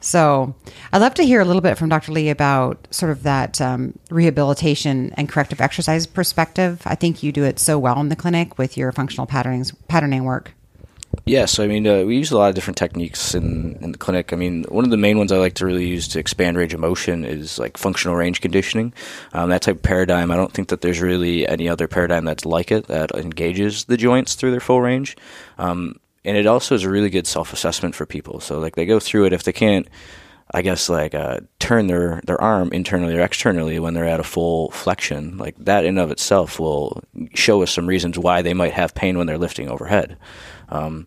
So 0.00 0.54
I'd 0.92 1.02
love 1.02 1.14
to 1.14 1.24
hear 1.24 1.40
a 1.40 1.44
little 1.44 1.60
bit 1.60 1.76
from 1.76 1.90
Dr. 1.90 2.12
Lee 2.12 2.30
about 2.30 2.88
sort 2.90 3.12
of 3.12 3.22
that 3.24 3.60
um, 3.60 3.98
rehabilitation 4.10 5.12
and 5.16 5.28
corrective 5.28 5.60
exercise 5.60 6.06
perspective. 6.06 6.80
I 6.86 6.94
think 6.94 7.22
you 7.22 7.32
do 7.32 7.44
it 7.44 7.58
so 7.58 7.78
well 7.78 8.00
in 8.00 8.08
the 8.08 8.16
clinic 8.16 8.56
with 8.56 8.76
your 8.76 8.92
functional 8.92 9.26
patternings, 9.26 9.72
patterning 9.88 10.24
work. 10.24 10.52
Yes, 11.30 11.60
I 11.60 11.68
mean 11.68 11.86
uh, 11.86 12.02
we 12.02 12.16
use 12.16 12.32
a 12.32 12.36
lot 12.36 12.48
of 12.48 12.56
different 12.56 12.76
techniques 12.76 13.36
in 13.36 13.78
in 13.80 13.92
the 13.92 13.98
clinic. 13.98 14.32
I 14.32 14.36
mean, 14.36 14.64
one 14.64 14.82
of 14.82 14.90
the 14.90 14.96
main 14.96 15.16
ones 15.16 15.30
I 15.30 15.36
like 15.36 15.54
to 15.54 15.64
really 15.64 15.86
use 15.86 16.08
to 16.08 16.18
expand 16.18 16.56
range 16.56 16.74
of 16.74 16.80
motion 16.80 17.24
is 17.24 17.56
like 17.56 17.76
functional 17.76 18.16
range 18.16 18.40
conditioning. 18.40 18.92
Um, 19.32 19.50
that 19.50 19.62
type 19.62 19.76
of 19.76 19.82
paradigm, 19.82 20.32
I 20.32 20.36
don't 20.36 20.52
think 20.52 20.70
that 20.70 20.80
there's 20.80 21.00
really 21.00 21.46
any 21.46 21.68
other 21.68 21.86
paradigm 21.86 22.24
that's 22.24 22.44
like 22.44 22.72
it 22.72 22.88
that 22.88 23.14
engages 23.14 23.84
the 23.84 23.96
joints 23.96 24.34
through 24.34 24.50
their 24.50 24.58
full 24.58 24.80
range. 24.80 25.16
Um, 25.56 26.00
and 26.24 26.36
it 26.36 26.48
also 26.48 26.74
is 26.74 26.82
a 26.82 26.90
really 26.90 27.10
good 27.10 27.28
self 27.28 27.52
assessment 27.52 27.94
for 27.94 28.06
people. 28.06 28.40
So 28.40 28.58
like 28.58 28.74
they 28.74 28.84
go 28.84 28.98
through 28.98 29.26
it 29.26 29.32
if 29.32 29.44
they 29.44 29.52
can't. 29.52 29.86
I 30.52 30.62
guess 30.62 30.88
like 30.88 31.14
uh, 31.14 31.40
turn 31.60 31.86
their, 31.86 32.20
their 32.26 32.40
arm 32.40 32.72
internally 32.72 33.16
or 33.16 33.20
externally 33.20 33.78
when 33.78 33.94
they're 33.94 34.04
at 34.04 34.18
a 34.18 34.24
full 34.24 34.72
flexion, 34.72 35.38
like 35.38 35.54
that 35.58 35.84
in 35.84 35.96
of 35.96 36.10
itself 36.10 36.58
will 36.58 37.04
show 37.34 37.62
us 37.62 37.70
some 37.70 37.86
reasons 37.86 38.18
why 38.18 38.42
they 38.42 38.52
might 38.52 38.72
have 38.72 38.92
pain 38.92 39.16
when 39.16 39.28
they're 39.28 39.38
lifting 39.38 39.68
overhead. 39.68 40.16
Um, 40.70 41.06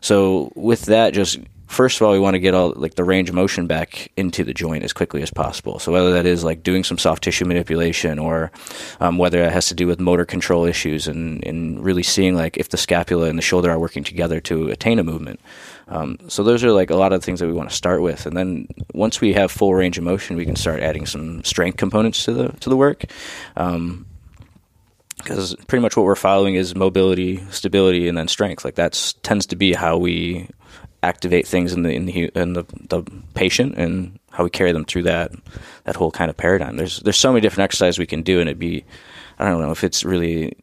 so 0.00 0.52
with 0.56 0.86
that, 0.86 1.14
just 1.14 1.38
first 1.72 2.00
of 2.00 2.06
all, 2.06 2.12
we 2.12 2.18
want 2.18 2.34
to 2.34 2.40
get 2.40 2.54
all 2.54 2.72
like 2.76 2.94
the 2.94 3.04
range 3.04 3.28
of 3.28 3.34
motion 3.34 3.66
back 3.66 4.12
into 4.16 4.44
the 4.44 4.52
joint 4.52 4.84
as 4.84 4.92
quickly 4.92 5.22
as 5.22 5.30
possible. 5.30 5.78
So 5.78 5.90
whether 5.90 6.12
that 6.12 6.26
is 6.26 6.44
like 6.44 6.62
doing 6.62 6.84
some 6.84 6.98
soft 6.98 7.24
tissue 7.24 7.46
manipulation 7.46 8.18
or 8.18 8.52
um, 9.00 9.16
whether 9.16 9.42
it 9.42 9.52
has 9.52 9.68
to 9.68 9.74
do 9.74 9.86
with 9.86 9.98
motor 9.98 10.24
control 10.24 10.66
issues 10.66 11.08
and, 11.08 11.44
and 11.44 11.82
really 11.82 12.02
seeing 12.02 12.34
like 12.34 12.58
if 12.58 12.68
the 12.68 12.76
scapula 12.76 13.28
and 13.28 13.38
the 13.38 13.42
shoulder 13.42 13.70
are 13.70 13.78
working 13.78 14.04
together 14.04 14.40
to 14.40 14.68
attain 14.68 14.98
a 14.98 15.04
movement. 15.04 15.40
Um, 15.88 16.18
so 16.28 16.42
those 16.42 16.62
are 16.62 16.72
like 16.72 16.90
a 16.90 16.96
lot 16.96 17.12
of 17.12 17.20
the 17.20 17.24
things 17.24 17.40
that 17.40 17.46
we 17.46 17.52
want 17.52 17.70
to 17.70 17.76
start 17.76 18.02
with, 18.02 18.24
and 18.24 18.36
then 18.36 18.66
once 18.94 19.20
we 19.20 19.34
have 19.34 19.50
full 19.50 19.74
range 19.74 19.98
of 19.98 20.04
motion, 20.04 20.36
we 20.36 20.46
can 20.46 20.56
start 20.56 20.80
adding 20.80 21.04
some 21.06 21.44
strength 21.44 21.76
components 21.76 22.24
to 22.24 22.32
the 22.32 22.48
to 22.60 22.70
the 22.70 22.76
work. 22.76 23.04
Um, 23.56 24.06
because 25.22 25.54
pretty 25.66 25.82
much 25.82 25.96
what 25.96 26.04
we're 26.04 26.14
following 26.14 26.54
is 26.54 26.74
mobility, 26.74 27.42
stability, 27.50 28.08
and 28.08 28.16
then 28.16 28.28
strength. 28.28 28.64
Like 28.64 28.74
that 28.76 29.14
tends 29.22 29.46
to 29.46 29.56
be 29.56 29.72
how 29.72 29.96
we 29.98 30.48
activate 31.02 31.46
things 31.46 31.72
in 31.72 31.82
the 31.82 31.90
in 31.90 32.06
the 32.06 32.30
in 32.34 32.52
the, 32.52 32.64
the 32.88 33.02
patient 33.34 33.74
and 33.76 34.18
how 34.30 34.44
we 34.44 34.50
carry 34.50 34.72
them 34.72 34.84
through 34.84 35.02
that 35.02 35.32
that 35.84 35.96
whole 35.96 36.10
kind 36.10 36.30
of 36.30 36.36
paradigm. 36.36 36.76
There's 36.76 37.00
there's 37.00 37.16
so 37.16 37.32
many 37.32 37.40
different 37.40 37.64
exercises 37.64 37.98
we 37.98 38.06
can 38.06 38.22
do, 38.22 38.40
and 38.40 38.48
it'd 38.48 38.58
be 38.58 38.84
I 39.38 39.48
don't 39.48 39.60
know 39.60 39.72
if 39.72 39.84
it's 39.84 40.04
really 40.04 40.56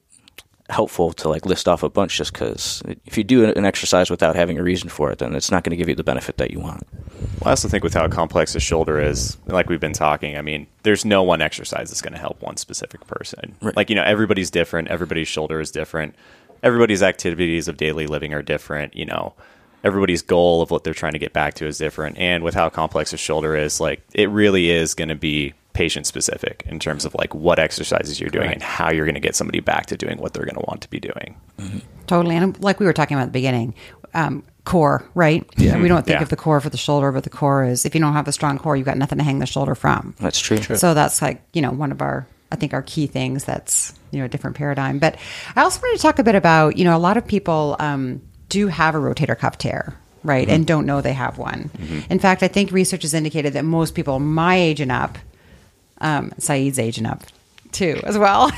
helpful 0.70 1.14
to 1.14 1.28
like 1.28 1.46
list 1.46 1.68
off 1.68 1.84
a 1.84 1.90
bunch 1.90 2.18
just 2.18 2.32
because 2.32 2.84
if 3.06 3.18
you 3.18 3.24
do 3.24 3.46
an 3.46 3.66
exercise 3.66 4.10
without 4.10 4.36
having 4.36 4.60
a 4.60 4.64
reason 4.64 4.90
for 4.90 5.12
it, 5.12 5.20
then 5.20 5.36
it's 5.36 5.52
not 5.52 5.64
going 5.64 5.72
to 5.72 5.78
give 5.78 5.90
you 5.90 5.96
the 5.96 6.04
benefit 6.04 6.38
that 6.38 6.52
you 6.52 6.60
want. 6.60 6.88
Well, 7.40 7.48
I 7.48 7.50
also 7.52 7.68
think 7.68 7.84
with 7.84 7.94
how 7.94 8.08
complex 8.08 8.54
the 8.54 8.60
shoulder 8.60 9.00
is, 9.00 9.38
like 9.48 9.70
we've 9.70 9.80
been 9.80 9.94
talking, 9.94 10.38
I 10.38 10.42
mean, 10.42 10.68
there's 10.84 11.06
no 11.06 11.24
one 11.24 11.42
exercise 11.42 11.90
that's 11.90 12.02
going 12.02 12.14
to 12.14 12.20
help 12.20 12.42
one 12.42 12.58
specific 12.58 13.06
person. 13.08 13.56
Right. 13.62 13.76
Like, 13.76 13.90
you 13.90 13.96
know, 13.96 14.04
everybody's 14.04 14.52
different, 14.52 14.90
everybody's 14.90 15.28
shoulder 15.28 15.60
is 15.60 15.72
different, 15.72 16.16
everybody's 16.62 17.02
activities 17.02 17.68
of 17.68 17.78
daily 17.78 18.08
living 18.08 18.34
are 18.34 18.42
different, 18.42 18.96
you 18.96 19.06
know. 19.06 19.34
Everybody's 19.82 20.22
goal 20.22 20.62
of 20.62 20.72
what 20.72 20.84
they're 20.84 20.94
trying 20.94 21.14
to 21.14 21.20
get 21.20 21.32
back 21.32 21.54
to 21.56 21.66
is 21.66 21.78
different. 21.78 22.18
And 22.18 22.44
with 22.44 22.54
how 22.54 22.68
complex 22.68 23.14
a 23.14 23.18
shoulder 23.18 23.56
is, 23.56 23.80
like, 23.80 24.02
it 24.14 24.30
really 24.30 24.70
is 24.70 24.94
going 24.94 25.08
to 25.08 25.16
be 25.16 25.54
patient 25.80 26.06
specific 26.06 26.64
in 26.66 26.78
terms 26.78 27.06
of 27.06 27.16
like 27.16 27.34
what 27.34 27.58
exercises 27.58 28.20
you're 28.20 28.30
doing 28.30 28.48
Correct. 28.48 28.56
and 28.56 28.64
how 28.64 28.92
you're 28.92 29.06
going 29.06 29.16
to 29.16 29.22
get 29.22 29.34
somebody 29.36 29.62
back 29.62 29.86
to 29.88 29.96
doing 29.96 30.18
what 30.18 30.34
they're 30.34 30.44
going 30.46 30.56
to 30.62 30.66
want 30.68 30.82
to 30.82 30.90
be 30.90 31.00
doing. 31.00 31.30
Totally. 32.06 32.36
And 32.36 32.60
like 32.62 32.80
we 32.82 32.86
were 32.86 32.92
talking 32.94 33.16
about 33.16 33.24
at 33.24 33.34
the 33.34 33.40
beginning, 33.40 33.74
um, 34.14 34.44
core, 34.66 35.08
right? 35.16 35.46
Yeah. 35.58 35.82
We 35.82 35.88
don't 35.88 36.06
think 36.06 36.18
Yeah. 36.18 36.24
of 36.24 36.30
the 36.30 36.36
core 36.36 36.60
for 36.60 36.70
the 36.70 36.78
shoulder, 36.78 37.12
but 37.14 37.24
the 37.24 37.30
core 37.30 37.64
is 37.64 37.86
if 37.86 37.96
you 37.96 38.02
don't 38.02 38.14
have 38.14 38.28
a 38.28 38.32
strong 38.34 38.58
core, 38.60 38.76
you've 38.76 38.86
got 38.92 38.98
nothing 38.98 39.20
to 39.20 39.24
hang 39.24 39.40
the 39.40 39.46
shoulder 39.46 39.74
from. 39.74 40.16
That's 40.20 40.40
true. 40.40 40.58
So 40.62 40.94
that's 40.94 41.22
like, 41.22 41.42
you 41.54 41.62
know, 41.62 41.72
one 41.72 41.92
of 41.94 42.02
our, 42.02 42.28
I 42.52 42.56
think, 42.58 42.74
our 42.74 42.82
key 42.82 43.08
things 43.08 43.46
that's, 43.46 43.94
you 44.12 44.20
know, 44.20 44.26
a 44.26 44.28
different 44.28 44.58
paradigm. 44.58 45.00
But 45.00 45.16
I 45.56 45.62
also 45.62 45.80
wanted 45.82 45.96
to 45.98 46.02
talk 46.02 46.20
a 46.20 46.24
bit 46.24 46.36
about, 46.36 46.78
you 46.78 46.84
know, 46.84 46.96
a 46.98 47.00
lot 47.08 47.16
of 47.18 47.26
people 47.26 47.78
um, 47.80 48.22
do 48.50 48.68
have 48.68 48.96
a 48.96 49.00
rotator 49.00 49.38
cuff 49.38 49.58
tear, 49.58 49.96
right? 50.24 50.50
And 50.50 50.68
don't 50.68 50.86
know 50.86 51.00
they 51.02 51.14
have 51.14 51.38
one. 51.38 51.72
In 52.10 52.20
fact, 52.20 52.44
I 52.44 52.48
think 52.50 52.72
research 52.72 53.04
has 53.04 53.14
indicated 53.14 53.54
that 53.54 53.64
most 53.66 53.96
people 53.96 54.20
my 54.20 54.56
age 54.56 54.82
and 54.82 54.92
up, 54.92 55.18
um, 56.02 56.32
Saeed's 56.38 56.80
aging 56.80 57.06
up 57.06 57.24
too, 57.72 58.00
as 58.04 58.18
well. 58.18 58.50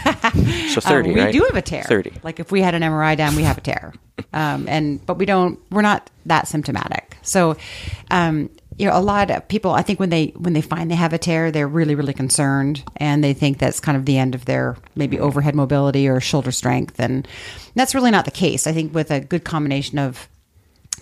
So 0.74 0.79
30, 0.81 1.10
Um, 1.10 1.15
we 1.15 1.21
right? 1.21 1.33
do 1.33 1.43
have 1.43 1.55
a 1.57 1.62
tear. 1.62 1.83
30. 1.83 2.13
Like 2.24 2.39
if 2.39 2.51
we 2.51 2.62
had 2.62 2.74
an 2.75 2.81
MRI 2.81 3.17
done, 3.17 3.36
we 3.36 3.43
have 3.43 3.57
a 3.57 3.62
tear. 3.62 3.93
Um, 4.33 4.67
and 4.69 5.03
but 5.05 5.17
we 5.17 5.25
don't. 5.25 5.60
We're 5.71 5.81
not 5.81 6.10
that 6.27 6.48
symptomatic. 6.48 7.17
So, 7.24 7.57
um, 8.12 8.50
you 8.77 8.86
know, 8.88 8.95
a 8.95 9.01
lot 9.01 9.31
of 9.31 9.48
people. 9.48 9.71
I 9.71 9.81
think 9.81 10.00
when 10.00 10.10
they 10.10 10.27
when 10.38 10.53
they 10.53 10.62
find 10.62 10.91
they 10.91 10.95
have 10.95 11.12
a 11.12 11.17
tear, 11.17 11.51
they're 11.51 11.67
really 11.67 11.95
really 11.95 12.13
concerned, 12.13 12.83
and 12.98 13.24
they 13.24 13.33
think 13.33 13.57
that's 13.57 13.79
kind 13.79 13.98
of 13.98 14.05
the 14.05 14.17
end 14.19 14.36
of 14.36 14.45
their 14.45 14.77
maybe 14.95 15.19
overhead 15.19 15.55
mobility 15.55 16.07
or 16.07 16.19
shoulder 16.21 16.51
strength, 16.51 17.00
and 17.00 17.27
that's 17.75 17.95
really 17.95 18.12
not 18.12 18.25
the 18.25 18.31
case. 18.31 18.67
I 18.67 18.74
think 18.74 18.93
with 18.93 19.10
a 19.12 19.19
good 19.19 19.43
combination 19.43 19.98
of 19.98 20.29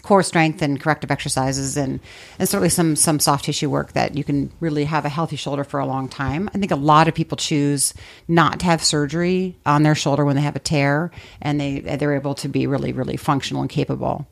core 0.01 0.23
strength 0.23 0.61
and 0.61 0.79
corrective 0.79 1.11
exercises 1.11 1.75
and, 1.75 1.99
and 2.37 2.47
certainly 2.47 2.69
some 2.69 2.95
some 2.95 3.19
soft 3.19 3.45
tissue 3.45 3.69
work 3.69 3.93
that 3.93 4.15
you 4.15 4.23
can 4.23 4.51
really 4.59 4.85
have 4.85 5.05
a 5.05 5.09
healthy 5.09 5.35
shoulder 5.35 5.63
for 5.63 5.79
a 5.79 5.85
long 5.85 6.07
time. 6.07 6.49
I 6.53 6.57
think 6.57 6.71
a 6.71 6.75
lot 6.75 7.07
of 7.07 7.13
people 7.13 7.35
choose 7.35 7.93
not 8.27 8.59
to 8.61 8.65
have 8.65 8.83
surgery 8.83 9.57
on 9.65 9.83
their 9.83 9.95
shoulder 9.95 10.25
when 10.25 10.35
they 10.35 10.41
have 10.41 10.55
a 10.55 10.59
tear 10.59 11.11
and 11.41 11.59
they 11.59 11.79
they're 11.81 12.15
able 12.15 12.35
to 12.35 12.47
be 12.47 12.65
really 12.65 12.93
really 12.93 13.17
functional 13.17 13.61
and 13.61 13.69
capable. 13.69 14.27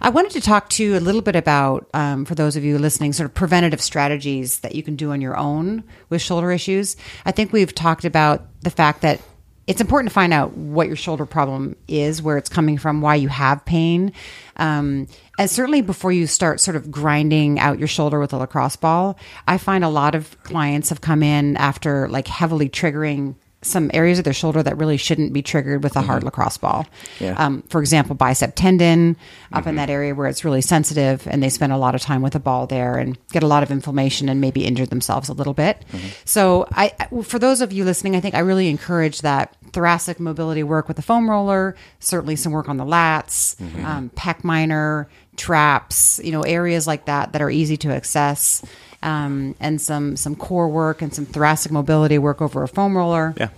I 0.00 0.08
wanted 0.08 0.32
to 0.32 0.40
talk 0.40 0.68
to 0.70 0.84
you 0.84 0.96
a 0.96 1.00
little 1.00 1.22
bit 1.22 1.36
about 1.36 1.88
um, 1.94 2.24
for 2.24 2.34
those 2.34 2.56
of 2.56 2.64
you 2.64 2.78
listening 2.78 3.12
sort 3.12 3.26
of 3.26 3.34
preventative 3.34 3.80
strategies 3.80 4.60
that 4.60 4.74
you 4.74 4.82
can 4.82 4.96
do 4.96 5.12
on 5.12 5.20
your 5.20 5.36
own 5.36 5.84
with 6.08 6.22
shoulder 6.22 6.50
issues. 6.50 6.96
I 7.24 7.32
think 7.32 7.52
we've 7.52 7.74
talked 7.74 8.04
about 8.04 8.46
the 8.62 8.70
fact 8.70 9.02
that 9.02 9.20
it's 9.66 9.80
important 9.80 10.10
to 10.10 10.14
find 10.14 10.32
out 10.32 10.56
what 10.56 10.88
your 10.88 10.96
shoulder 10.96 11.24
problem 11.24 11.76
is, 11.86 12.20
where 12.20 12.36
it's 12.36 12.48
coming 12.48 12.78
from, 12.78 13.00
why 13.00 13.14
you 13.14 13.28
have 13.28 13.64
pain. 13.64 14.12
Um, 14.56 15.06
and 15.38 15.48
certainly 15.48 15.82
before 15.82 16.12
you 16.12 16.26
start 16.26 16.60
sort 16.60 16.76
of 16.76 16.90
grinding 16.90 17.58
out 17.58 17.78
your 17.78 17.88
shoulder 17.88 18.18
with 18.18 18.32
a 18.32 18.36
lacrosse 18.38 18.76
ball, 18.76 19.18
I 19.46 19.58
find 19.58 19.84
a 19.84 19.88
lot 19.88 20.14
of 20.14 20.40
clients 20.42 20.88
have 20.88 21.00
come 21.00 21.22
in 21.22 21.56
after 21.56 22.08
like 22.08 22.26
heavily 22.26 22.68
triggering 22.68 23.36
some 23.62 23.90
areas 23.94 24.18
of 24.18 24.24
their 24.24 24.32
shoulder 24.32 24.62
that 24.62 24.76
really 24.76 24.96
shouldn't 24.96 25.32
be 25.32 25.40
triggered 25.42 25.82
with 25.84 25.94
a 25.96 26.02
hard 26.02 26.24
lacrosse 26.24 26.56
ball. 26.58 26.86
Yeah. 27.20 27.34
Um, 27.38 27.62
for 27.68 27.80
example, 27.80 28.14
bicep 28.14 28.54
tendon 28.56 29.16
up 29.52 29.66
in 29.66 29.76
that 29.76 29.88
area 29.88 30.14
where 30.14 30.26
it's 30.26 30.44
really 30.44 30.60
sensitive, 30.62 31.26
and 31.28 31.42
they 31.42 31.48
spend 31.48 31.72
a 31.72 31.76
lot 31.78 31.94
of 31.94 32.00
time 32.00 32.22
with 32.22 32.34
a 32.34 32.40
ball 32.40 32.66
there 32.66 32.96
and 32.98 33.16
get 33.28 33.42
a 33.42 33.46
lot 33.46 33.62
of 33.62 33.70
inflammation 33.70 34.28
and 34.28 34.40
maybe 34.40 34.64
injure 34.64 34.86
themselves 34.86 35.28
a 35.28 35.32
little 35.32 35.54
bit. 35.54 35.84
So, 36.24 36.66
I, 36.72 36.92
I- 36.98 37.22
for 37.22 37.38
those 37.38 37.60
of 37.60 37.72
you 37.72 37.84
listening, 37.84 38.16
I 38.16 38.20
think 38.20 38.34
I 38.34 38.40
really 38.40 38.68
encourage 38.68 39.20
that 39.20 39.54
thoracic 39.72 40.18
mobility 40.20 40.62
work 40.62 40.88
with 40.88 40.96
the 40.96 41.02
foam 41.02 41.30
roller. 41.30 41.76
Certainly, 42.00 42.36
some 42.36 42.52
work 42.52 42.68
on 42.68 42.76
the 42.76 42.84
lats, 42.84 43.60
um, 43.84 44.10
pec 44.16 44.44
minor, 44.44 45.08
traps. 45.36 46.20
You 46.22 46.32
know, 46.32 46.42
areas 46.42 46.86
like 46.86 47.06
that 47.06 47.32
that 47.32 47.42
are 47.42 47.50
easy 47.50 47.76
to 47.78 47.94
access. 47.94 48.62
Um, 49.02 49.56
and 49.58 49.80
some 49.80 50.16
some 50.16 50.36
core 50.36 50.68
work 50.68 51.02
and 51.02 51.12
some 51.12 51.26
thoracic 51.26 51.72
mobility 51.72 52.18
work 52.18 52.40
over 52.40 52.62
a 52.62 52.68
foam 52.68 52.96
roller. 52.96 53.34
Yeah. 53.36 53.48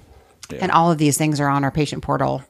And 0.60 0.70
all 0.70 0.90
of 0.90 0.98
these 0.98 1.16
things 1.16 1.40
are 1.40 1.48
on 1.48 1.64
our 1.64 1.70
patient 1.70 2.02
portal 2.02 2.42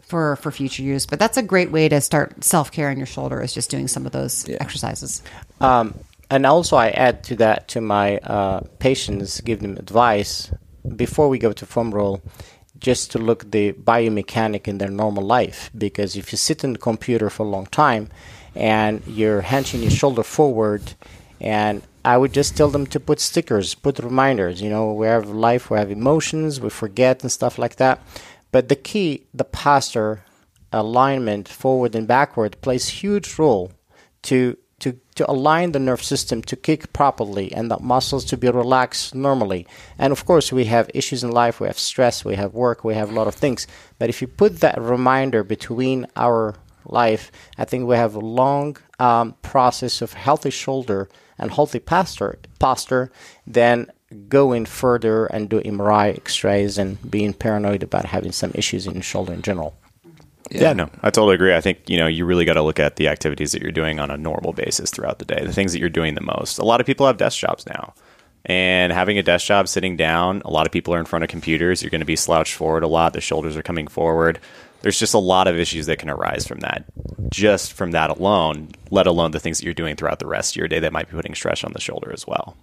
for 0.00 0.36
for 0.36 0.50
future 0.50 0.82
use. 0.82 1.06
But 1.06 1.18
that's 1.18 1.36
a 1.38 1.42
great 1.42 1.70
way 1.70 1.88
to 1.88 2.00
start 2.00 2.44
self 2.44 2.70
care 2.70 2.90
on 2.90 2.96
your 2.98 3.06
shoulder 3.06 3.40
is 3.40 3.54
just 3.54 3.70
doing 3.70 3.88
some 3.88 4.06
of 4.06 4.12
those 4.12 4.48
exercises. 4.48 5.22
Um, 5.60 5.94
and 6.30 6.46
also, 6.46 6.76
I 6.76 6.88
add 6.90 7.24
to 7.24 7.36
that 7.36 7.68
to 7.68 7.80
my 7.80 8.16
uh, 8.18 8.60
patients, 8.78 9.40
give 9.40 9.60
them 9.60 9.76
advice 9.76 10.50
before 10.96 11.28
we 11.28 11.38
go 11.38 11.52
to 11.52 11.66
foam 11.66 11.94
roll, 11.94 12.22
just 12.78 13.12
to 13.12 13.18
look 13.18 13.50
the 13.50 13.72
biomechanic 13.72 14.66
in 14.66 14.78
their 14.78 14.90
normal 14.90 15.24
life. 15.24 15.70
Because 15.76 16.16
if 16.16 16.32
you 16.32 16.38
sit 16.38 16.64
in 16.64 16.72
the 16.72 16.78
computer 16.78 17.28
for 17.28 17.44
a 17.44 17.48
long 17.48 17.66
time 17.66 18.08
and 18.54 19.02
you're 19.06 19.42
hunching 19.42 19.82
your 19.82 19.90
shoulder 19.90 20.22
forward, 20.22 20.94
and 21.40 21.82
I 22.04 22.16
would 22.16 22.32
just 22.32 22.56
tell 22.56 22.68
them 22.68 22.86
to 22.88 23.00
put 23.00 23.20
stickers, 23.20 23.74
put 23.74 23.98
reminders. 23.98 24.60
You 24.60 24.70
know, 24.70 24.92
we 24.92 25.06
have 25.06 25.28
life, 25.28 25.70
we 25.70 25.78
have 25.78 25.90
emotions, 25.90 26.60
we 26.60 26.70
forget 26.70 27.22
and 27.22 27.30
stuff 27.30 27.58
like 27.58 27.76
that. 27.76 28.00
But 28.50 28.68
the 28.68 28.76
key, 28.76 29.26
the 29.32 29.44
posture, 29.44 30.24
alignment, 30.72 31.48
forward 31.48 31.94
and 31.94 32.08
backward, 32.08 32.60
plays 32.60 32.88
huge 32.88 33.38
role 33.38 33.72
to 34.22 34.56
to 34.80 34.98
to 35.14 35.30
align 35.30 35.70
the 35.70 35.78
nerve 35.78 36.02
system 36.02 36.42
to 36.42 36.56
kick 36.56 36.92
properly 36.92 37.52
and 37.52 37.70
the 37.70 37.78
muscles 37.78 38.24
to 38.26 38.36
be 38.36 38.50
relaxed 38.50 39.14
normally. 39.14 39.66
And 39.96 40.12
of 40.12 40.24
course, 40.24 40.52
we 40.52 40.64
have 40.64 40.90
issues 40.92 41.22
in 41.22 41.30
life. 41.30 41.60
We 41.60 41.68
have 41.68 41.78
stress. 41.78 42.24
We 42.24 42.34
have 42.34 42.52
work. 42.52 42.82
We 42.82 42.94
have 42.94 43.10
a 43.10 43.14
lot 43.14 43.28
of 43.28 43.36
things. 43.36 43.68
But 43.98 44.08
if 44.08 44.20
you 44.20 44.26
put 44.26 44.58
that 44.60 44.80
reminder 44.80 45.44
between 45.44 46.08
our 46.16 46.56
life, 46.84 47.30
I 47.56 47.64
think 47.64 47.86
we 47.86 47.94
have 47.94 48.16
a 48.16 48.26
long 48.42 48.76
um, 48.98 49.36
process 49.42 50.02
of 50.02 50.14
healthy 50.14 50.50
shoulder 50.50 51.08
and 51.38 51.50
healthy 51.50 51.78
posture. 51.78 52.38
Posture, 52.58 53.10
then 53.46 53.90
going 54.28 54.66
further 54.66 55.26
and 55.26 55.48
do 55.48 55.60
MRI 55.60 56.16
X-rays 56.16 56.78
and 56.78 57.10
being 57.10 57.32
paranoid 57.32 57.82
about 57.82 58.04
having 58.06 58.32
some 58.32 58.52
issues 58.54 58.86
in 58.86 58.94
the 58.94 59.02
shoulder 59.02 59.32
in 59.32 59.42
general. 59.42 59.74
Yeah. 60.50 60.74
no, 60.74 60.90
I 61.02 61.10
totally 61.10 61.34
agree. 61.34 61.54
I 61.54 61.62
think 61.62 61.88
you 61.88 61.96
know 61.96 62.06
you 62.06 62.26
really 62.26 62.44
got 62.44 62.54
to 62.54 62.62
look 62.62 62.78
at 62.78 62.96
the 62.96 63.08
activities 63.08 63.52
that 63.52 63.62
you're 63.62 63.72
doing 63.72 63.98
on 63.98 64.10
a 64.10 64.18
normal 64.18 64.52
basis 64.52 64.90
throughout 64.90 65.18
the 65.18 65.24
day, 65.24 65.42
the 65.44 65.52
things 65.52 65.72
that 65.72 65.78
you're 65.78 65.88
doing 65.88 66.14
the 66.14 66.20
most. 66.20 66.58
A 66.58 66.64
lot 66.64 66.80
of 66.80 66.86
people 66.86 67.06
have 67.06 67.16
desk 67.16 67.38
jobs 67.38 67.64
now, 67.66 67.94
and 68.44 68.92
having 68.92 69.16
a 69.16 69.22
desk 69.22 69.46
job 69.46 69.68
sitting 69.68 69.96
down, 69.96 70.42
a 70.44 70.50
lot 70.50 70.66
of 70.66 70.72
people 70.72 70.92
are 70.94 70.98
in 70.98 71.06
front 71.06 71.22
of 71.22 71.30
computers. 71.30 71.82
You're 71.82 71.90
going 71.90 72.00
to 72.00 72.06
be 72.06 72.16
slouched 72.16 72.54
forward 72.54 72.82
a 72.82 72.88
lot. 72.88 73.14
The 73.14 73.20
shoulders 73.20 73.56
are 73.56 73.62
coming 73.62 73.86
forward. 73.86 74.40
There's 74.82 74.98
just 74.98 75.14
a 75.14 75.18
lot 75.18 75.48
of 75.48 75.56
issues 75.58 75.86
that 75.86 75.98
can 75.98 76.10
arise 76.10 76.46
from 76.46 76.60
that, 76.60 76.84
just 77.30 77.72
from 77.72 77.92
that 77.92 78.10
alone. 78.10 78.70
Let 78.90 79.06
alone 79.06 79.30
the 79.30 79.40
things 79.40 79.58
that 79.58 79.64
you're 79.64 79.74
doing 79.74 79.96
throughout 79.96 80.18
the 80.18 80.26
rest 80.26 80.52
of 80.52 80.56
your 80.56 80.68
day 80.68 80.80
that 80.80 80.92
might 80.92 81.08
be 81.08 81.16
putting 81.16 81.34
stress 81.34 81.64
on 81.64 81.72
the 81.72 81.80
shoulder 81.80 82.12
as 82.12 82.26
well. 82.26 82.56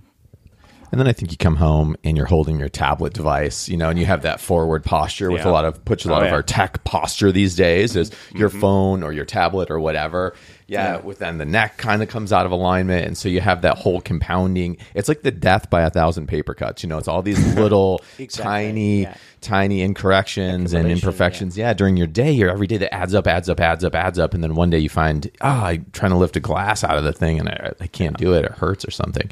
And 0.91 0.99
then 0.99 1.07
I 1.07 1.13
think 1.13 1.31
you 1.31 1.37
come 1.37 1.55
home 1.55 1.95
and 2.03 2.17
you're 2.17 2.25
holding 2.25 2.57
your 2.59 2.69
tablet 2.69 3.13
device, 3.13 3.69
you 3.69 3.77
know, 3.77 3.89
and 3.89 3.99
you 3.99 4.05
have 4.05 4.23
that 4.23 4.39
forward 4.39 4.83
posture 4.83 5.29
with 5.31 5.41
Yeah. 5.45 5.51
a 5.51 5.53
lot 5.53 5.65
of 5.65 5.85
puts 5.85 6.05
a 6.05 6.09
oh, 6.09 6.13
lot 6.13 6.23
Oh, 6.23 6.27
of 6.27 6.33
our 6.33 6.41
tech 6.41 6.83
posture 6.83 7.31
these 7.31 7.55
days 7.55 7.95
is 7.95 8.11
your 8.33 8.49
mm-hmm. 8.49 8.59
phone 8.59 9.03
or 9.03 9.13
your 9.13 9.25
tablet 9.25 9.69
or 9.69 9.79
whatever. 9.79 10.33
Yeah, 10.69 10.97
with 11.01 11.19
then 11.19 11.37
the 11.37 11.45
neck 11.45 11.77
kind 11.77 12.01
of 12.03 12.09
comes 12.09 12.31
out 12.31 12.45
of 12.45 12.51
alignment, 12.51 13.07
and 13.07 13.17
so 13.17 13.27
you 13.29 13.41
have 13.41 13.61
that 13.63 13.77
whole 13.77 14.01
compounding. 14.01 14.77
It's 14.93 15.07
like 15.07 15.21
the 15.23 15.31
death 15.31 15.69
by 15.69 15.81
a 15.81 15.89
thousand 15.89 16.27
paper 16.27 16.53
cuts. 16.53 16.83
You 16.83 16.89
know, 16.89 16.97
it's 16.97 17.07
all 17.07 17.21
these 17.21 17.55
little 17.57 18.01
Exactly, 18.17 18.43
tiny, 18.43 19.01
yeah. 19.01 19.17
tiny 19.41 19.81
incorrections 19.81 20.73
and 20.73 20.89
imperfections. 20.89 21.57
Yeah. 21.57 21.73
during 21.73 21.97
your 21.97 22.07
day, 22.07 22.31
your 22.31 22.49
every 22.49 22.67
day 22.67 22.77
that 22.77 22.93
adds 22.93 23.13
up, 23.15 23.27
adds 23.27 23.49
up, 23.49 23.59
adds 23.59 23.83
up, 23.83 23.95
adds 23.95 24.19
up, 24.19 24.33
and 24.33 24.43
then 24.43 24.55
one 24.55 24.69
day 24.69 24.79
you 24.79 24.89
find, 24.89 25.29
ah, 25.41 25.65
I'm 25.67 25.85
trying 25.91 26.11
to 26.11 26.17
lift 26.17 26.35
a 26.35 26.39
glass 26.39 26.83
out 26.83 26.97
of 26.97 27.03
the 27.03 27.13
thing 27.13 27.39
and 27.39 27.49
I, 27.49 27.73
I 27.79 27.87
can't 27.87 28.17
do 28.17 28.33
it. 28.33 28.45
It 28.45 28.51
hurts 28.51 28.85
or 28.85 28.91
something. 28.91 29.29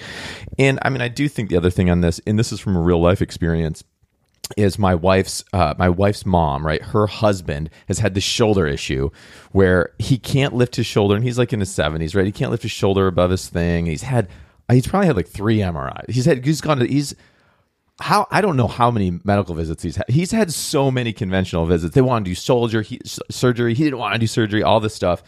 And 0.58 0.80
I 0.82 0.90
mean, 0.90 1.02
I 1.02 1.08
do 1.08 1.28
think 1.28 1.50
the 1.50 1.58
other 1.58 1.70
thing 1.70 1.90
on 1.90 2.02
this, 2.02 2.20
and 2.26 2.38
this 2.40 2.52
is 2.52 2.60
from 2.60 2.76
a 2.76 2.82
real 2.82 3.00
life 3.02 3.22
experience 3.22 3.84
is 4.56 4.80
my 4.80 4.96
wife's 4.96 5.44
uh, 5.52 5.74
my 5.78 5.90
wife's 5.90 6.26
mom, 6.26 6.66
right? 6.66 6.82
Her 6.82 7.08
husband 7.08 7.70
has 7.88 8.00
had 8.00 8.14
the 8.14 8.22
shoulder 8.22 8.66
issue 8.66 9.10
where 9.52 9.94
he 10.00 10.18
can't 10.18 10.54
lift 10.54 10.76
his 10.76 10.86
shoulder, 10.86 11.16
and 11.16 11.24
he's 11.24 11.38
like 11.38 11.52
in 11.52 11.60
his 11.60 11.74
seventies, 11.74 12.16
right? 12.16 12.26
He 12.26 12.32
can't 12.32 12.52
lift 12.52 12.64
his 12.64 12.72
shoulder 12.72 13.08
above 13.08 13.32
his 13.32 13.48
thing. 13.50 13.88
He's 13.88 14.04
had 14.04 14.30
he's 14.72 14.88
probably 14.88 15.08
had 15.08 15.16
like 15.16 15.28
three 15.28 15.58
MRIs. 15.58 16.10
He's 16.10 16.26
had 16.26 16.46
he's 16.46 16.62
gone 16.62 16.80
to 16.80 16.88
he's 16.88 17.14
how 18.00 18.28
I 18.32 18.42
don't 18.42 18.56
know 18.56 18.68
how 18.68 18.92
many 18.92 19.20
medical 19.24 19.56
visits 19.56 19.84
he's 19.84 19.96
had. 19.98 20.06
He's 20.10 20.32
had 20.32 20.54
so 20.54 20.92
many 20.92 21.12
conventional 21.12 21.66
visits. 21.66 21.94
They 21.94 22.02
want 22.02 22.26
to 22.26 22.32
do 22.32 22.36
soldier 22.36 22.82
he, 22.82 23.02
surgery. 23.30 23.74
He 23.74 23.84
didn't 23.84 24.00
want 24.00 24.14
to 24.14 24.20
do 24.20 24.28
surgery. 24.28 24.64
All 24.64 24.80
this 24.80 24.96
stuff. 24.96 25.24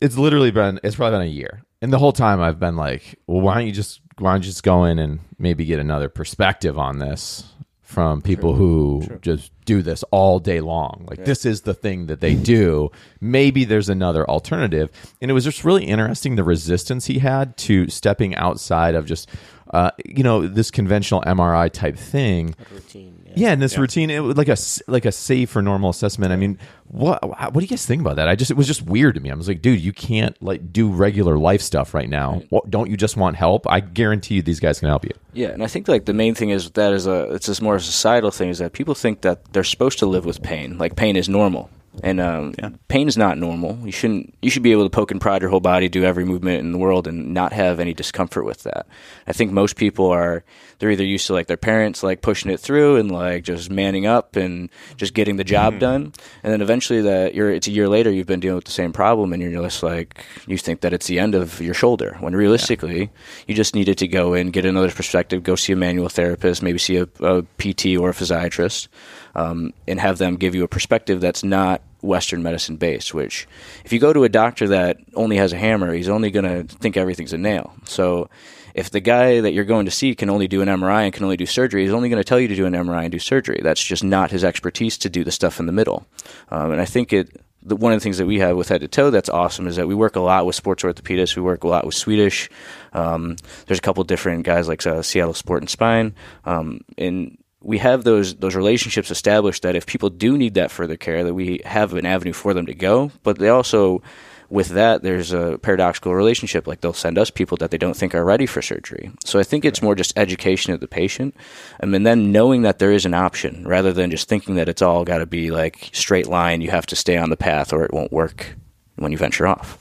It's 0.00 0.18
literally 0.18 0.50
been 0.50 0.78
it's 0.84 0.96
probably 0.96 1.18
been 1.18 1.28
a 1.28 1.30
year, 1.30 1.62
and 1.80 1.92
the 1.92 1.98
whole 1.98 2.12
time 2.12 2.40
I've 2.40 2.60
been 2.60 2.76
like, 2.76 3.18
well, 3.26 3.40
why 3.40 3.54
don't 3.54 3.66
you 3.66 3.72
just 3.72 4.00
why 4.18 4.32
don't 4.32 4.42
you 4.42 4.50
just 4.50 4.62
go 4.62 4.84
in 4.84 4.98
and 4.98 5.20
maybe 5.38 5.64
get 5.64 5.78
another 5.78 6.10
perspective 6.10 6.78
on 6.78 6.98
this 6.98 7.44
from 7.90 8.22
people 8.22 8.54
who 8.54 9.02
just 9.20 9.50
do 9.64 9.82
this 9.82 10.04
all 10.12 10.38
day 10.38 10.60
long. 10.60 11.04
Like 11.10 11.24
this 11.24 11.44
is 11.44 11.62
the 11.62 11.74
thing 11.74 12.06
that 12.06 12.20
they 12.20 12.36
do. 12.36 12.92
Maybe 13.20 13.64
there's 13.64 13.88
another 13.88 14.24
alternative. 14.30 14.90
And 15.20 15.28
it 15.28 15.34
was 15.34 15.42
just 15.42 15.64
really 15.64 15.84
interesting 15.84 16.36
the 16.36 16.44
resistance 16.44 17.06
he 17.06 17.18
had 17.18 17.56
to 17.58 17.88
stepping 17.88 18.36
outside 18.36 18.94
of 18.94 19.06
just 19.06 19.28
uh, 19.72 19.90
you 20.04 20.22
know 20.22 20.46
this 20.46 20.70
conventional 20.70 21.22
MRI 21.22 21.70
type 21.70 21.96
thing. 21.96 22.54
Routine. 22.72 23.19
Yeah, 23.36 23.52
and 23.52 23.60
this 23.62 23.78
routine, 23.78 24.10
it 24.10 24.20
was 24.20 24.36
like 24.36 24.48
a 24.48 24.52
s- 24.52 24.82
like 24.86 25.04
a 25.04 25.12
safe 25.12 25.54
or 25.54 25.62
normal 25.62 25.90
assessment. 25.90 26.32
I 26.32 26.36
mean, 26.36 26.58
what 26.88 27.22
what 27.28 27.54
do 27.54 27.60
you 27.60 27.66
guys 27.68 27.86
think 27.86 28.00
about 28.00 28.16
that? 28.16 28.28
I 28.28 28.34
just 28.34 28.50
it 28.50 28.56
was 28.56 28.66
just 28.66 28.82
weird 28.82 29.14
to 29.14 29.20
me. 29.20 29.30
I 29.30 29.34
was 29.34 29.48
like, 29.48 29.62
dude, 29.62 29.80
you 29.80 29.92
can't 29.92 30.40
like 30.42 30.72
do 30.72 30.90
regular 30.90 31.38
life 31.38 31.62
stuff 31.62 31.94
right 31.94 32.08
now. 32.08 32.42
What, 32.50 32.70
don't 32.70 32.90
you 32.90 32.96
just 32.96 33.16
want 33.16 33.36
help? 33.36 33.66
I 33.70 33.80
guarantee 33.80 34.36
you, 34.36 34.42
these 34.42 34.60
guys 34.60 34.80
can 34.80 34.88
help 34.88 35.04
you. 35.04 35.12
Yeah, 35.32 35.48
and 35.48 35.62
I 35.62 35.66
think 35.68 35.86
like 35.88 36.04
the 36.06 36.12
main 36.14 36.34
thing 36.34 36.50
is 36.50 36.70
that 36.72 36.92
is 36.92 37.06
a 37.06 37.32
it's 37.34 37.46
just 37.46 37.62
more 37.62 37.76
a 37.76 37.80
societal 37.80 38.30
thing 38.30 38.48
is 38.48 38.58
that 38.58 38.72
people 38.72 38.94
think 38.94 39.20
that 39.22 39.52
they're 39.52 39.64
supposed 39.64 39.98
to 40.00 40.06
live 40.06 40.24
with 40.24 40.42
pain, 40.42 40.78
like 40.78 40.96
pain 40.96 41.16
is 41.16 41.28
normal, 41.28 41.70
and 42.02 42.20
um, 42.20 42.54
pain 42.86 43.08
is 43.08 43.16
not 43.16 43.36
normal. 43.36 43.76
You 43.84 43.90
shouldn't. 43.90 44.34
You 44.40 44.50
should 44.50 44.62
be 44.62 44.72
able 44.72 44.84
to 44.84 44.90
poke 44.90 45.10
and 45.10 45.20
prod 45.20 45.42
your 45.42 45.50
whole 45.50 45.60
body, 45.60 45.88
do 45.88 46.04
every 46.04 46.24
movement 46.24 46.60
in 46.60 46.70
the 46.70 46.78
world, 46.78 47.08
and 47.08 47.34
not 47.34 47.52
have 47.52 47.80
any 47.80 47.94
discomfort 47.94 48.44
with 48.44 48.62
that. 48.62 48.86
I 49.26 49.32
think 49.32 49.50
most 49.50 49.76
people 49.76 50.06
are 50.06 50.44
they're 50.78 50.90
either 50.90 51.04
used 51.04 51.26
to 51.26 51.32
like 51.32 51.48
their 51.48 51.56
parents 51.56 52.02
like 52.02 52.22
pushing 52.22 52.50
it 52.50 52.60
through 52.60 52.96
and 52.96 53.10
like 53.10 53.42
just 53.42 53.70
manning 53.70 54.06
up 54.06 54.36
and 54.36 54.70
just 54.96 55.14
getting 55.14 55.36
the 55.36 55.44
job 55.44 55.78
done, 55.80 56.12
and 56.44 56.52
then 56.52 56.60
eventually 56.60 57.02
that 57.02 57.34
you're 57.34 57.50
it's 57.50 57.66
a 57.66 57.72
year 57.72 57.88
later 57.88 58.10
you've 58.10 58.26
been 58.26 58.40
dealing 58.40 58.56
with 58.56 58.66
the 58.66 58.70
same 58.70 58.92
problem, 58.92 59.32
and 59.32 59.42
you're 59.42 59.62
just 59.62 59.82
like 59.82 60.24
you 60.46 60.56
think 60.56 60.82
that 60.82 60.92
it's 60.92 61.08
the 61.08 61.18
end 61.18 61.34
of 61.34 61.60
your 61.60 61.74
shoulder 61.74 62.16
when 62.20 62.36
realistically 62.36 63.10
you 63.48 63.54
just 63.54 63.74
needed 63.74 63.98
to 63.98 64.06
go 64.06 64.34
in, 64.34 64.52
get 64.52 64.64
another 64.64 64.90
perspective, 64.92 65.42
go 65.42 65.56
see 65.56 65.72
a 65.72 65.76
manual 65.76 66.08
therapist, 66.08 66.62
maybe 66.62 66.78
see 66.78 66.96
a, 66.98 67.08
a 67.20 67.42
PT 67.58 67.98
or 67.98 68.10
a 68.10 68.14
physiatrist, 68.14 68.86
um, 69.34 69.72
and 69.86 70.00
have 70.00 70.18
them 70.18 70.36
give 70.36 70.54
you 70.54 70.64
a 70.64 70.68
perspective 70.68 71.20
that's 71.20 71.42
not 71.42 71.82
Western 72.02 72.42
medicine 72.42 72.76
based. 72.76 73.14
Which, 73.14 73.46
if 73.84 73.92
you 73.92 73.98
go 73.98 74.12
to 74.12 74.24
a 74.24 74.28
doctor 74.28 74.68
that 74.68 74.98
only 75.14 75.36
has 75.36 75.52
a 75.52 75.58
hammer, 75.58 75.92
he's 75.92 76.08
only 76.08 76.30
going 76.30 76.44
to 76.44 76.74
think 76.76 76.96
everything's 76.96 77.32
a 77.32 77.38
nail. 77.38 77.72
So, 77.84 78.28
if 78.74 78.90
the 78.90 79.00
guy 79.00 79.40
that 79.40 79.52
you're 79.52 79.64
going 79.64 79.86
to 79.86 79.90
see 79.90 80.14
can 80.14 80.30
only 80.30 80.48
do 80.48 80.62
an 80.62 80.68
MRI 80.68 81.04
and 81.04 81.12
can 81.12 81.24
only 81.24 81.36
do 81.36 81.46
surgery, 81.46 81.82
he's 81.82 81.92
only 81.92 82.08
going 82.08 82.20
to 82.20 82.28
tell 82.28 82.40
you 82.40 82.48
to 82.48 82.56
do 82.56 82.66
an 82.66 82.72
MRI 82.72 83.02
and 83.02 83.12
do 83.12 83.18
surgery. 83.18 83.60
That's 83.62 83.82
just 83.82 84.04
not 84.04 84.30
his 84.30 84.44
expertise 84.44 84.96
to 84.98 85.10
do 85.10 85.24
the 85.24 85.32
stuff 85.32 85.60
in 85.60 85.66
the 85.66 85.72
middle. 85.72 86.06
Um, 86.50 86.72
and 86.72 86.80
I 86.80 86.84
think 86.84 87.12
it 87.12 87.40
the, 87.62 87.76
one 87.76 87.92
of 87.92 88.00
the 88.00 88.02
things 88.02 88.18
that 88.18 88.26
we 88.26 88.38
have 88.38 88.56
with 88.56 88.68
head 88.68 88.80
to 88.80 88.88
toe 88.88 89.10
that's 89.10 89.28
awesome 89.28 89.66
is 89.66 89.76
that 89.76 89.86
we 89.86 89.94
work 89.94 90.16
a 90.16 90.20
lot 90.20 90.46
with 90.46 90.56
sports 90.56 90.82
orthopedists. 90.82 91.36
We 91.36 91.42
work 91.42 91.64
a 91.64 91.68
lot 91.68 91.84
with 91.84 91.94
Swedish. 91.94 92.48
Um, 92.92 93.36
there's 93.66 93.78
a 93.78 93.82
couple 93.82 94.02
different 94.04 94.44
guys 94.44 94.68
like 94.68 94.86
uh, 94.86 95.02
Seattle 95.02 95.34
Sport 95.34 95.62
and 95.62 95.70
Spine, 95.70 96.14
um, 96.44 96.80
and 96.96 97.36
we 97.62 97.78
have 97.78 98.04
those 98.04 98.34
those 98.36 98.54
relationships 98.54 99.10
established 99.10 99.62
that 99.62 99.76
if 99.76 99.86
people 99.86 100.10
do 100.10 100.36
need 100.38 100.54
that 100.54 100.70
further 100.70 100.96
care, 100.96 101.24
that 101.24 101.34
we 101.34 101.60
have 101.64 101.94
an 101.94 102.06
avenue 102.06 102.32
for 102.32 102.54
them 102.54 102.66
to 102.66 102.74
go. 102.74 103.10
But 103.22 103.38
they 103.38 103.48
also 103.48 104.02
with 104.50 104.70
that, 104.70 105.02
there's 105.02 105.32
a 105.32 105.58
paradoxical 105.62 106.14
relationship. 106.14 106.66
Like 106.66 106.80
they'll 106.80 106.92
send 106.92 107.18
us 107.18 107.30
people 107.30 107.56
that 107.58 107.70
they 107.70 107.78
don't 107.78 107.96
think 107.96 108.14
are 108.14 108.24
ready 108.24 108.46
for 108.46 108.60
surgery. 108.60 109.12
So 109.24 109.38
I 109.38 109.44
think 109.44 109.64
it's 109.64 109.80
more 109.80 109.94
just 109.94 110.18
education 110.18 110.72
of 110.72 110.80
the 110.80 110.88
patient, 110.88 111.36
um, 111.82 111.94
and 111.94 112.04
then 112.04 112.32
knowing 112.32 112.62
that 112.62 112.78
there 112.80 112.92
is 112.92 113.06
an 113.06 113.14
option 113.14 113.66
rather 113.66 113.92
than 113.92 114.10
just 114.10 114.28
thinking 114.28 114.56
that 114.56 114.68
it's 114.68 114.82
all 114.82 115.04
got 115.04 115.18
to 115.18 115.26
be 115.26 115.50
like 115.50 115.90
straight 115.92 116.26
line. 116.26 116.60
You 116.60 116.70
have 116.70 116.86
to 116.86 116.96
stay 116.96 117.16
on 117.16 117.30
the 117.30 117.36
path, 117.36 117.72
or 117.72 117.84
it 117.84 117.92
won't 117.92 118.12
work 118.12 118.56
when 118.96 119.12
you 119.12 119.18
venture 119.18 119.46
off. 119.46 119.78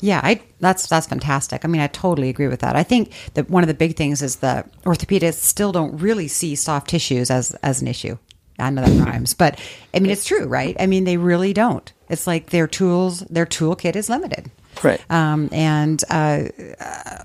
Yeah, 0.00 0.20
I 0.22 0.42
that's 0.60 0.86
that's 0.88 1.06
fantastic. 1.06 1.64
I 1.64 1.68
mean, 1.68 1.80
I 1.80 1.86
totally 1.88 2.28
agree 2.28 2.48
with 2.48 2.60
that. 2.60 2.76
I 2.76 2.82
think 2.82 3.12
that 3.34 3.50
one 3.50 3.62
of 3.62 3.68
the 3.68 3.74
big 3.74 3.96
things 3.96 4.22
is 4.22 4.36
that 4.36 4.70
orthopedists 4.82 5.42
still 5.42 5.72
don't 5.72 5.98
really 5.98 6.28
see 6.28 6.54
soft 6.54 6.88
tissues 6.88 7.30
as 7.30 7.52
as 7.62 7.80
an 7.80 7.88
issue. 7.88 8.18
I 8.58 8.70
know 8.70 8.82
that 8.84 9.04
rhymes, 9.04 9.34
but 9.34 9.60
I 9.92 10.00
mean, 10.00 10.10
it's 10.10 10.24
true, 10.24 10.46
right? 10.46 10.74
I 10.80 10.86
mean, 10.86 11.04
they 11.04 11.18
really 11.18 11.52
don't. 11.52 11.92
It's 12.08 12.26
like 12.26 12.50
their 12.50 12.66
tools, 12.66 13.20
their 13.20 13.44
toolkit 13.44 13.96
is 13.96 14.08
limited, 14.08 14.50
Right. 14.82 15.00
Um, 15.10 15.48
and 15.52 16.02
uh, 16.10 16.44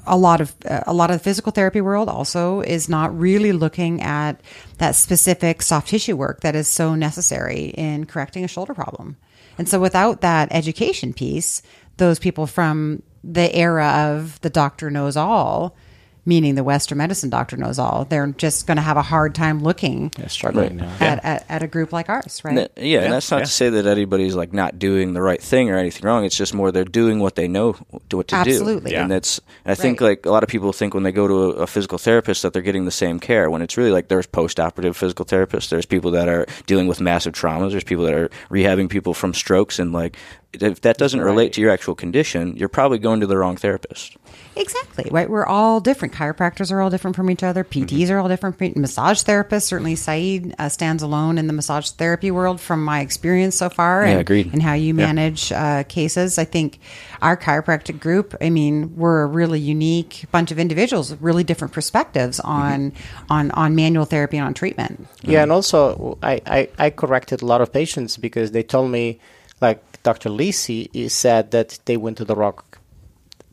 a 0.05 0.17
lot 0.17 0.41
of 0.41 0.53
uh, 0.65 0.81
a 0.87 0.93
lot 0.93 1.11
of 1.11 1.17
the 1.17 1.23
physical 1.23 1.51
therapy 1.51 1.81
world 1.81 2.09
also 2.09 2.61
is 2.61 2.89
not 2.89 3.17
really 3.17 3.51
looking 3.51 4.01
at 4.01 4.41
that 4.77 4.95
specific 4.95 5.61
soft 5.61 5.89
tissue 5.89 6.15
work 6.15 6.41
that 6.41 6.55
is 6.55 6.67
so 6.67 6.95
necessary 6.95 7.65
in 7.65 8.05
correcting 8.05 8.43
a 8.43 8.47
shoulder 8.47 8.73
problem. 8.73 9.17
And 9.57 9.67
so, 9.67 9.79
without 9.79 10.21
that 10.21 10.47
education 10.51 11.13
piece, 11.13 11.61
those 11.97 12.19
people 12.19 12.47
from 12.47 13.03
the 13.23 13.53
era 13.55 13.87
of 14.15 14.39
the 14.41 14.49
doctor 14.49 14.89
knows 14.89 15.15
all, 15.15 15.75
meaning 16.23 16.53
the 16.53 16.63
Western 16.63 16.99
medicine 16.99 17.31
doctor 17.31 17.57
knows 17.57 17.79
all, 17.79 18.05
they're 18.05 18.27
just 18.27 18.67
going 18.67 18.75
to 18.77 18.81
have 18.81 18.95
a 18.95 19.01
hard 19.01 19.33
time 19.33 19.63
looking 19.63 20.11
Yeah, 20.19 20.27
struggling 20.27 20.77
now. 20.77 20.95
at, 20.99 21.25
at, 21.25 21.45
at 21.49 21.63
a 21.63 21.67
group 21.67 21.91
like 21.91 22.09
ours, 22.09 22.41
right? 22.43 22.57
N- 22.57 22.67
yeah, 22.77 22.99
and 23.01 23.11
that's 23.13 23.31
not 23.31 23.37
yeah. 23.37 23.45
to 23.45 23.51
say 23.51 23.69
that 23.71 23.87
anybody's 23.87 24.35
like 24.35 24.53
not 24.53 24.77
doing 24.77 25.13
the 25.13 25.21
right 25.21 25.41
thing 25.41 25.71
or 25.71 25.77
anything 25.77 26.03
wrong. 26.05 26.23
It's 26.23 26.35
just 26.37 26.53
more 26.53 26.71
they're 26.71 26.83
doing 26.85 27.19
what 27.19 27.35
they 27.35 27.47
know 27.47 27.73
to 28.09 28.17
what 28.17 28.27
to 28.27 28.35
Absolutely. 28.35 28.89
do. 28.91 28.95
Yeah. 28.95 29.01
And 29.01 29.11
that's 29.11 29.39
and 29.65 29.71
I 29.71 29.75
think 29.75 29.99
Right. 29.99 30.09
like 30.09 30.25
a 30.27 30.31
lot 30.31 30.43
of 30.43 30.49
people 30.49 30.71
think 30.73 30.93
when 30.93 31.01
they 31.01 31.11
go 31.11 31.27
to 31.27 31.33
a, 31.33 31.49
a 31.63 31.67
physical 31.67 31.97
therapist 31.97 32.43
that 32.43 32.53
they're 32.53 32.61
getting 32.61 32.85
the 32.85 32.91
same 32.91 33.19
care 33.19 33.49
when 33.49 33.63
it's 33.63 33.75
really 33.75 33.91
like 33.91 34.07
there's 34.07 34.27
post-operative 34.27 34.95
physical 34.95 35.25
therapists, 35.25 35.69
there's 35.69 35.87
people 35.87 36.11
that 36.11 36.29
are 36.29 36.45
dealing 36.67 36.85
with 36.87 37.01
massive 37.01 37.33
traumas, 37.33 37.71
there's 37.71 37.83
people 37.83 38.03
that 38.05 38.13
are 38.13 38.29
rehabbing 38.51 38.89
people 38.89 39.15
from 39.15 39.33
strokes 39.33 39.79
and 39.79 39.91
like 39.91 40.17
if 40.53 40.81
that 40.81 40.97
doesn't 40.97 41.21
relate 41.21 41.53
to 41.53 41.61
your 41.61 41.71
actual 41.71 41.95
condition, 41.95 42.55
you're 42.57 42.67
probably 42.69 42.99
going 42.99 43.21
to 43.21 43.27
the 43.27 43.37
wrong 43.37 43.55
therapist. 43.55 44.17
Exactly. 44.55 45.07
Right. 45.09 45.29
We're 45.29 45.45
all 45.45 45.79
different. 45.79 46.13
Chiropractors 46.13 46.71
are 46.73 46.81
all 46.81 46.89
different 46.89 47.15
from 47.15 47.29
each 47.31 47.41
other. 47.41 47.63
PTs 47.63 47.87
Mm-hmm. 47.87 48.11
are 48.13 48.19
all 48.19 48.27
different. 48.27 48.57
From, 48.57 48.73
massage 48.75 49.23
therapists. 49.23 49.63
Certainly, 49.63 49.95
Saeed 49.95 50.53
uh, 50.59 50.67
stands 50.67 51.01
alone 51.03 51.37
in 51.37 51.47
the 51.47 51.53
massage 51.53 51.89
therapy 51.91 52.31
world 52.31 52.59
from 52.59 52.83
my 52.83 52.99
experience 52.99 53.55
so 53.55 53.69
far. 53.69 54.03
Yeah, 54.03 54.11
and, 54.11 54.19
agreed. 54.21 54.51
And 54.51 54.61
how 54.61 54.73
you 54.73 54.93
manage 54.93 55.53
uh, 55.53 55.83
cases. 55.83 56.37
I 56.37 56.43
think 56.43 56.79
our 57.21 57.37
chiropractic 57.37 57.99
group. 58.01 58.35
I 58.41 58.49
mean, 58.49 58.95
we're 58.97 59.23
a 59.23 59.27
really 59.27 59.59
unique 59.59 60.25
bunch 60.31 60.51
of 60.51 60.59
individuals, 60.59 61.11
with 61.11 61.21
really 61.21 61.43
different 61.45 61.73
perspectives 61.73 62.39
Mm-hmm. 62.39 62.49
on 62.49 62.93
on 63.29 63.51
on 63.51 63.75
manual 63.75 64.05
therapy 64.05 64.37
and 64.37 64.45
on 64.47 64.53
treatment. 64.53 65.07
Yeah, 65.21 65.43
and 65.43 65.51
also 65.51 66.17
I, 66.21 66.41
I, 66.45 66.69
I 66.77 66.89
corrected 66.89 67.41
a 67.41 67.45
lot 67.45 67.61
of 67.61 67.71
patients 67.71 68.17
because 68.17 68.51
they 68.51 68.63
told 68.63 68.91
me, 68.91 69.19
like 69.61 69.81
Dr. 70.03 70.29
Lisi 70.29 71.09
said 71.09 71.51
that 71.51 71.79
they 71.85 71.97
went 71.97 72.17
to 72.17 72.25
the 72.25 72.35
wrong 72.35 72.59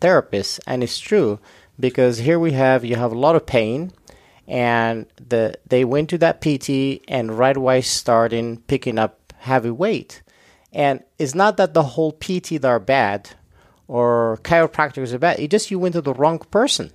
therapist, 0.00 0.60
and 0.66 0.82
it's 0.82 0.98
true 0.98 1.38
because 1.78 2.18
here 2.18 2.38
we 2.38 2.52
have 2.52 2.84
you 2.84 2.96
have 2.96 3.12
a 3.12 3.18
lot 3.18 3.36
of 3.36 3.46
pain, 3.46 3.92
and 4.46 5.06
the 5.16 5.58
they 5.66 5.84
went 5.84 6.10
to 6.10 6.18
that 6.18 6.40
PT 6.40 7.02
and 7.08 7.38
right 7.38 7.56
away 7.56 7.80
starting 7.82 8.58
picking 8.62 8.98
up 8.98 9.32
heavy 9.38 9.70
weight. 9.70 10.22
And 10.72 11.02
it's 11.18 11.34
not 11.34 11.56
that 11.56 11.74
the 11.74 11.82
whole 11.82 12.12
PT 12.12 12.62
are 12.64 12.78
bad 12.78 13.30
or 13.86 14.38
chiropractors 14.42 15.12
are 15.14 15.18
bad. 15.18 15.40
It's 15.40 15.50
just 15.50 15.70
you 15.70 15.78
went 15.78 15.94
to 15.94 16.02
the 16.02 16.12
wrong 16.12 16.38
person. 16.38 16.92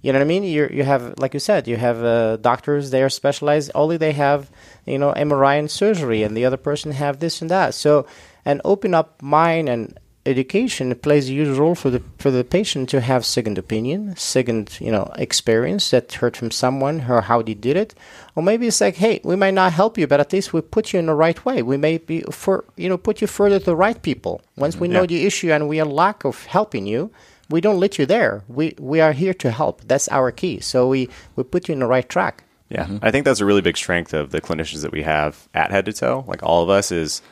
You 0.00 0.12
know 0.12 0.20
what 0.20 0.26
I 0.26 0.28
mean? 0.28 0.44
You 0.44 0.68
you 0.72 0.84
have, 0.84 1.18
like 1.18 1.34
you 1.34 1.40
said, 1.40 1.66
you 1.66 1.76
have 1.76 2.04
uh, 2.04 2.36
doctors 2.36 2.94
are 2.94 3.08
specialized. 3.08 3.72
Only 3.74 3.96
they 3.96 4.12
have, 4.12 4.48
you 4.86 4.96
know, 4.96 5.12
MRI 5.12 5.58
and 5.58 5.68
surgery, 5.68 6.22
and 6.22 6.36
the 6.36 6.44
other 6.44 6.56
person 6.56 6.92
have 6.92 7.18
this 7.18 7.42
and 7.42 7.50
that. 7.50 7.74
So, 7.74 8.06
and 8.48 8.62
open 8.64 8.94
up 8.94 9.20
mind 9.20 9.68
and 9.68 10.00
education 10.24 10.94
plays 10.94 11.28
a 11.28 11.32
huge 11.32 11.56
role 11.56 11.74
for 11.74 11.90
the 11.90 12.02
for 12.18 12.30
the 12.30 12.42
patient 12.42 12.88
to 12.88 13.00
have 13.00 13.24
second 13.24 13.58
opinion, 13.58 14.16
second 14.16 14.78
you 14.80 14.90
know 14.90 15.12
experience 15.16 15.90
that 15.90 16.12
heard 16.14 16.34
from 16.34 16.50
someone 16.50 17.04
or 17.08 17.20
how 17.20 17.42
they 17.42 17.52
did 17.52 17.76
it, 17.76 17.94
or 18.34 18.42
maybe 18.42 18.66
it's 18.66 18.80
like, 18.80 18.96
hey, 18.96 19.20
we 19.22 19.36
might 19.36 19.54
not 19.54 19.74
help 19.74 19.98
you, 19.98 20.06
but 20.06 20.18
at 20.18 20.32
least 20.32 20.54
we 20.54 20.62
put 20.62 20.92
you 20.92 20.98
in 20.98 21.06
the 21.06 21.14
right 21.14 21.44
way. 21.44 21.62
We 21.62 21.76
may 21.76 21.98
be 21.98 22.22
for 22.30 22.64
you 22.76 22.88
know 22.88 22.96
put 22.96 23.20
you 23.20 23.26
further 23.26 23.58
to 23.58 23.64
the 23.66 23.76
right 23.76 24.00
people. 24.00 24.40
Once 24.56 24.76
we 24.76 24.88
mm-hmm. 24.88 24.94
know 24.94 25.06
the 25.06 25.26
issue 25.26 25.52
and 25.52 25.68
we 25.68 25.78
are 25.78 25.86
lack 26.04 26.24
of 26.24 26.46
helping 26.46 26.86
you, 26.86 27.10
we 27.50 27.60
don't 27.60 27.80
let 27.80 27.98
you 27.98 28.06
there. 28.06 28.44
We 28.48 28.74
we 28.78 29.00
are 29.00 29.12
here 29.12 29.34
to 29.44 29.50
help. 29.50 29.82
That's 29.86 30.08
our 30.08 30.32
key. 30.32 30.60
So 30.60 30.88
we 30.88 31.10
we 31.36 31.44
put 31.44 31.68
you 31.68 31.74
in 31.74 31.80
the 31.80 31.86
right 31.86 32.08
track. 32.08 32.44
Yeah, 32.70 32.84
mm-hmm. 32.84 33.04
I 33.04 33.10
think 33.10 33.24
that's 33.26 33.40
a 33.40 33.46
really 33.46 33.62
big 33.62 33.76
strength 33.76 34.12
of 34.14 34.30
the 34.30 34.40
clinicians 34.40 34.82
that 34.82 34.92
we 34.92 35.02
have 35.02 35.48
at 35.52 35.70
Head 35.70 35.84
to 35.86 35.92
Toe, 35.92 36.24
like 36.26 36.42
all 36.42 36.62
of 36.62 36.68
us, 36.68 36.92
is 36.92 37.22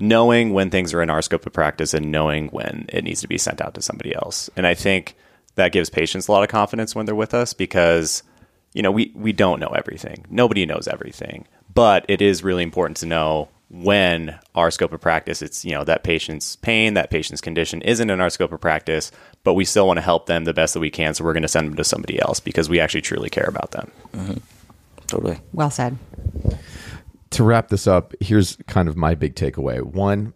knowing 0.00 0.52
when 0.52 0.70
things 0.70 0.94
are 0.94 1.02
in 1.02 1.10
our 1.10 1.22
scope 1.22 1.46
of 1.46 1.52
practice 1.52 1.94
and 1.94 2.10
knowing 2.10 2.48
when 2.48 2.86
it 2.88 3.04
needs 3.04 3.20
to 3.20 3.28
be 3.28 3.38
sent 3.38 3.60
out 3.60 3.74
to 3.74 3.82
somebody 3.82 4.14
else. 4.14 4.48
And 4.56 4.66
I 4.66 4.74
think 4.74 5.14
that 5.56 5.72
gives 5.72 5.90
patients 5.90 6.26
a 6.26 6.32
lot 6.32 6.42
of 6.42 6.48
confidence 6.48 6.94
when 6.94 7.06
they're 7.06 7.14
with 7.14 7.34
us 7.34 7.52
because, 7.52 8.22
you 8.72 8.82
know, 8.82 8.90
we, 8.90 9.12
we 9.14 9.32
don't 9.32 9.60
know 9.60 9.68
everything. 9.68 10.24
Nobody 10.30 10.64
knows 10.64 10.88
everything. 10.88 11.46
But 11.72 12.04
it 12.08 12.22
is 12.22 12.42
really 12.42 12.62
important 12.62 12.96
to 12.98 13.06
know 13.06 13.48
when 13.68 14.36
our 14.56 14.70
scope 14.70 14.92
of 14.92 15.00
practice, 15.00 15.42
it's, 15.42 15.64
you 15.64 15.72
know, 15.72 15.84
that 15.84 16.02
patient's 16.02 16.56
pain, 16.56 16.94
that 16.94 17.10
patient's 17.10 17.40
condition 17.40 17.82
isn't 17.82 18.10
in 18.10 18.20
our 18.20 18.30
scope 18.30 18.52
of 18.52 18.60
practice, 18.60 19.12
but 19.44 19.54
we 19.54 19.64
still 19.64 19.86
want 19.86 19.98
to 19.98 20.02
help 20.02 20.26
them 20.26 20.44
the 20.44 20.52
best 20.52 20.74
that 20.74 20.80
we 20.80 20.90
can. 20.90 21.14
So 21.14 21.22
we're 21.22 21.34
going 21.34 21.42
to 21.42 21.48
send 21.48 21.68
them 21.68 21.76
to 21.76 21.84
somebody 21.84 22.20
else 22.20 22.40
because 22.40 22.68
we 22.68 22.80
actually 22.80 23.02
truly 23.02 23.30
care 23.30 23.46
about 23.46 23.70
them. 23.70 23.92
Mm-hmm. 24.12 24.38
Totally. 25.06 25.40
Well 25.52 25.70
said. 25.70 25.96
To 27.40 27.44
wrap 27.44 27.68
this 27.68 27.86
up, 27.86 28.12
here's 28.20 28.58
kind 28.66 28.86
of 28.86 28.98
my 28.98 29.14
big 29.14 29.34
takeaway. 29.34 29.82
One, 29.82 30.34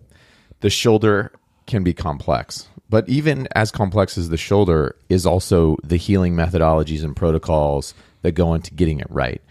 the 0.61 0.71
shoulder 0.71 1.33
can 1.67 1.85
be 1.85 1.93
complex, 1.93 2.67
but 2.89 3.07
even 3.11 3.47
as 3.55 3.71
complex 3.71 4.17
as 4.17 4.31
the 4.31 4.39
shoulder 4.39 4.97
is 5.11 5.27
also 5.27 5.77
the 5.85 5.99
healing 5.99 6.35
methodologies 6.35 7.05
and 7.05 7.15
protocols 7.15 7.93
that 8.23 8.33
go 8.33 8.55
into 8.55 8.73
getting 8.73 9.01
it 9.01 9.07
right. 9.11 9.43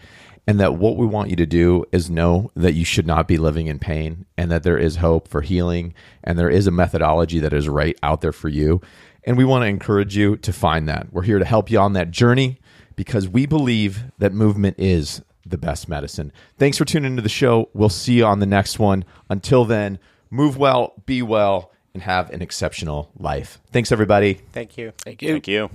And 0.48 0.58
that 0.58 0.74
what 0.74 0.96
we 0.96 1.06
want 1.06 1.30
you 1.30 1.36
to 1.36 1.46
do 1.46 1.84
is 1.92 2.10
know 2.10 2.50
that 2.56 2.74
you 2.74 2.84
should 2.84 3.06
not 3.06 3.28
be 3.28 3.38
living 3.38 3.68
in 3.68 3.78
pain 3.78 4.26
and 4.36 4.50
that 4.50 4.64
there 4.64 4.76
is 4.76 4.96
hope 4.96 5.28
for 5.28 5.40
healing 5.40 5.94
and 6.24 6.36
there 6.36 6.50
is 6.50 6.66
a 6.66 6.72
methodology 6.72 7.38
that 7.38 7.52
is 7.52 7.68
right 7.68 7.96
out 8.02 8.20
there 8.20 8.32
for 8.32 8.48
you. 8.48 8.80
And 9.22 9.38
we 9.38 9.44
want 9.44 9.62
to 9.62 9.68
encourage 9.68 10.16
you 10.16 10.38
to 10.38 10.52
find 10.52 10.88
that. 10.88 11.12
We're 11.12 11.22
here 11.22 11.38
to 11.38 11.44
help 11.44 11.70
you 11.70 11.78
on 11.78 11.92
that 11.92 12.10
journey 12.10 12.58
because 12.96 13.28
we 13.28 13.46
believe 13.46 14.02
that 14.18 14.32
movement 14.32 14.80
is 14.80 15.22
the 15.46 15.58
best 15.58 15.88
medicine. 15.88 16.32
Thanks 16.58 16.78
for 16.78 16.84
tuning 16.84 17.12
into 17.12 17.22
the 17.22 17.28
show. 17.28 17.68
We'll 17.74 17.88
see 17.88 18.14
you 18.14 18.26
on 18.26 18.40
the 18.40 18.46
next 18.46 18.78
one. 18.78 19.04
Until 19.28 19.64
then, 19.64 19.98
move 20.30 20.56
well, 20.56 20.94
be 21.06 21.22
well, 21.22 21.70
and 21.92 22.02
have 22.02 22.30
an 22.30 22.42
exceptional 22.42 23.10
life. 23.18 23.60
Thanks, 23.72 23.92
everybody. 23.92 24.40
Thank 24.52 24.76
you. 24.76 24.92
Thank 24.98 25.22
you. 25.22 25.28
Thank 25.32 25.48
you. 25.48 25.70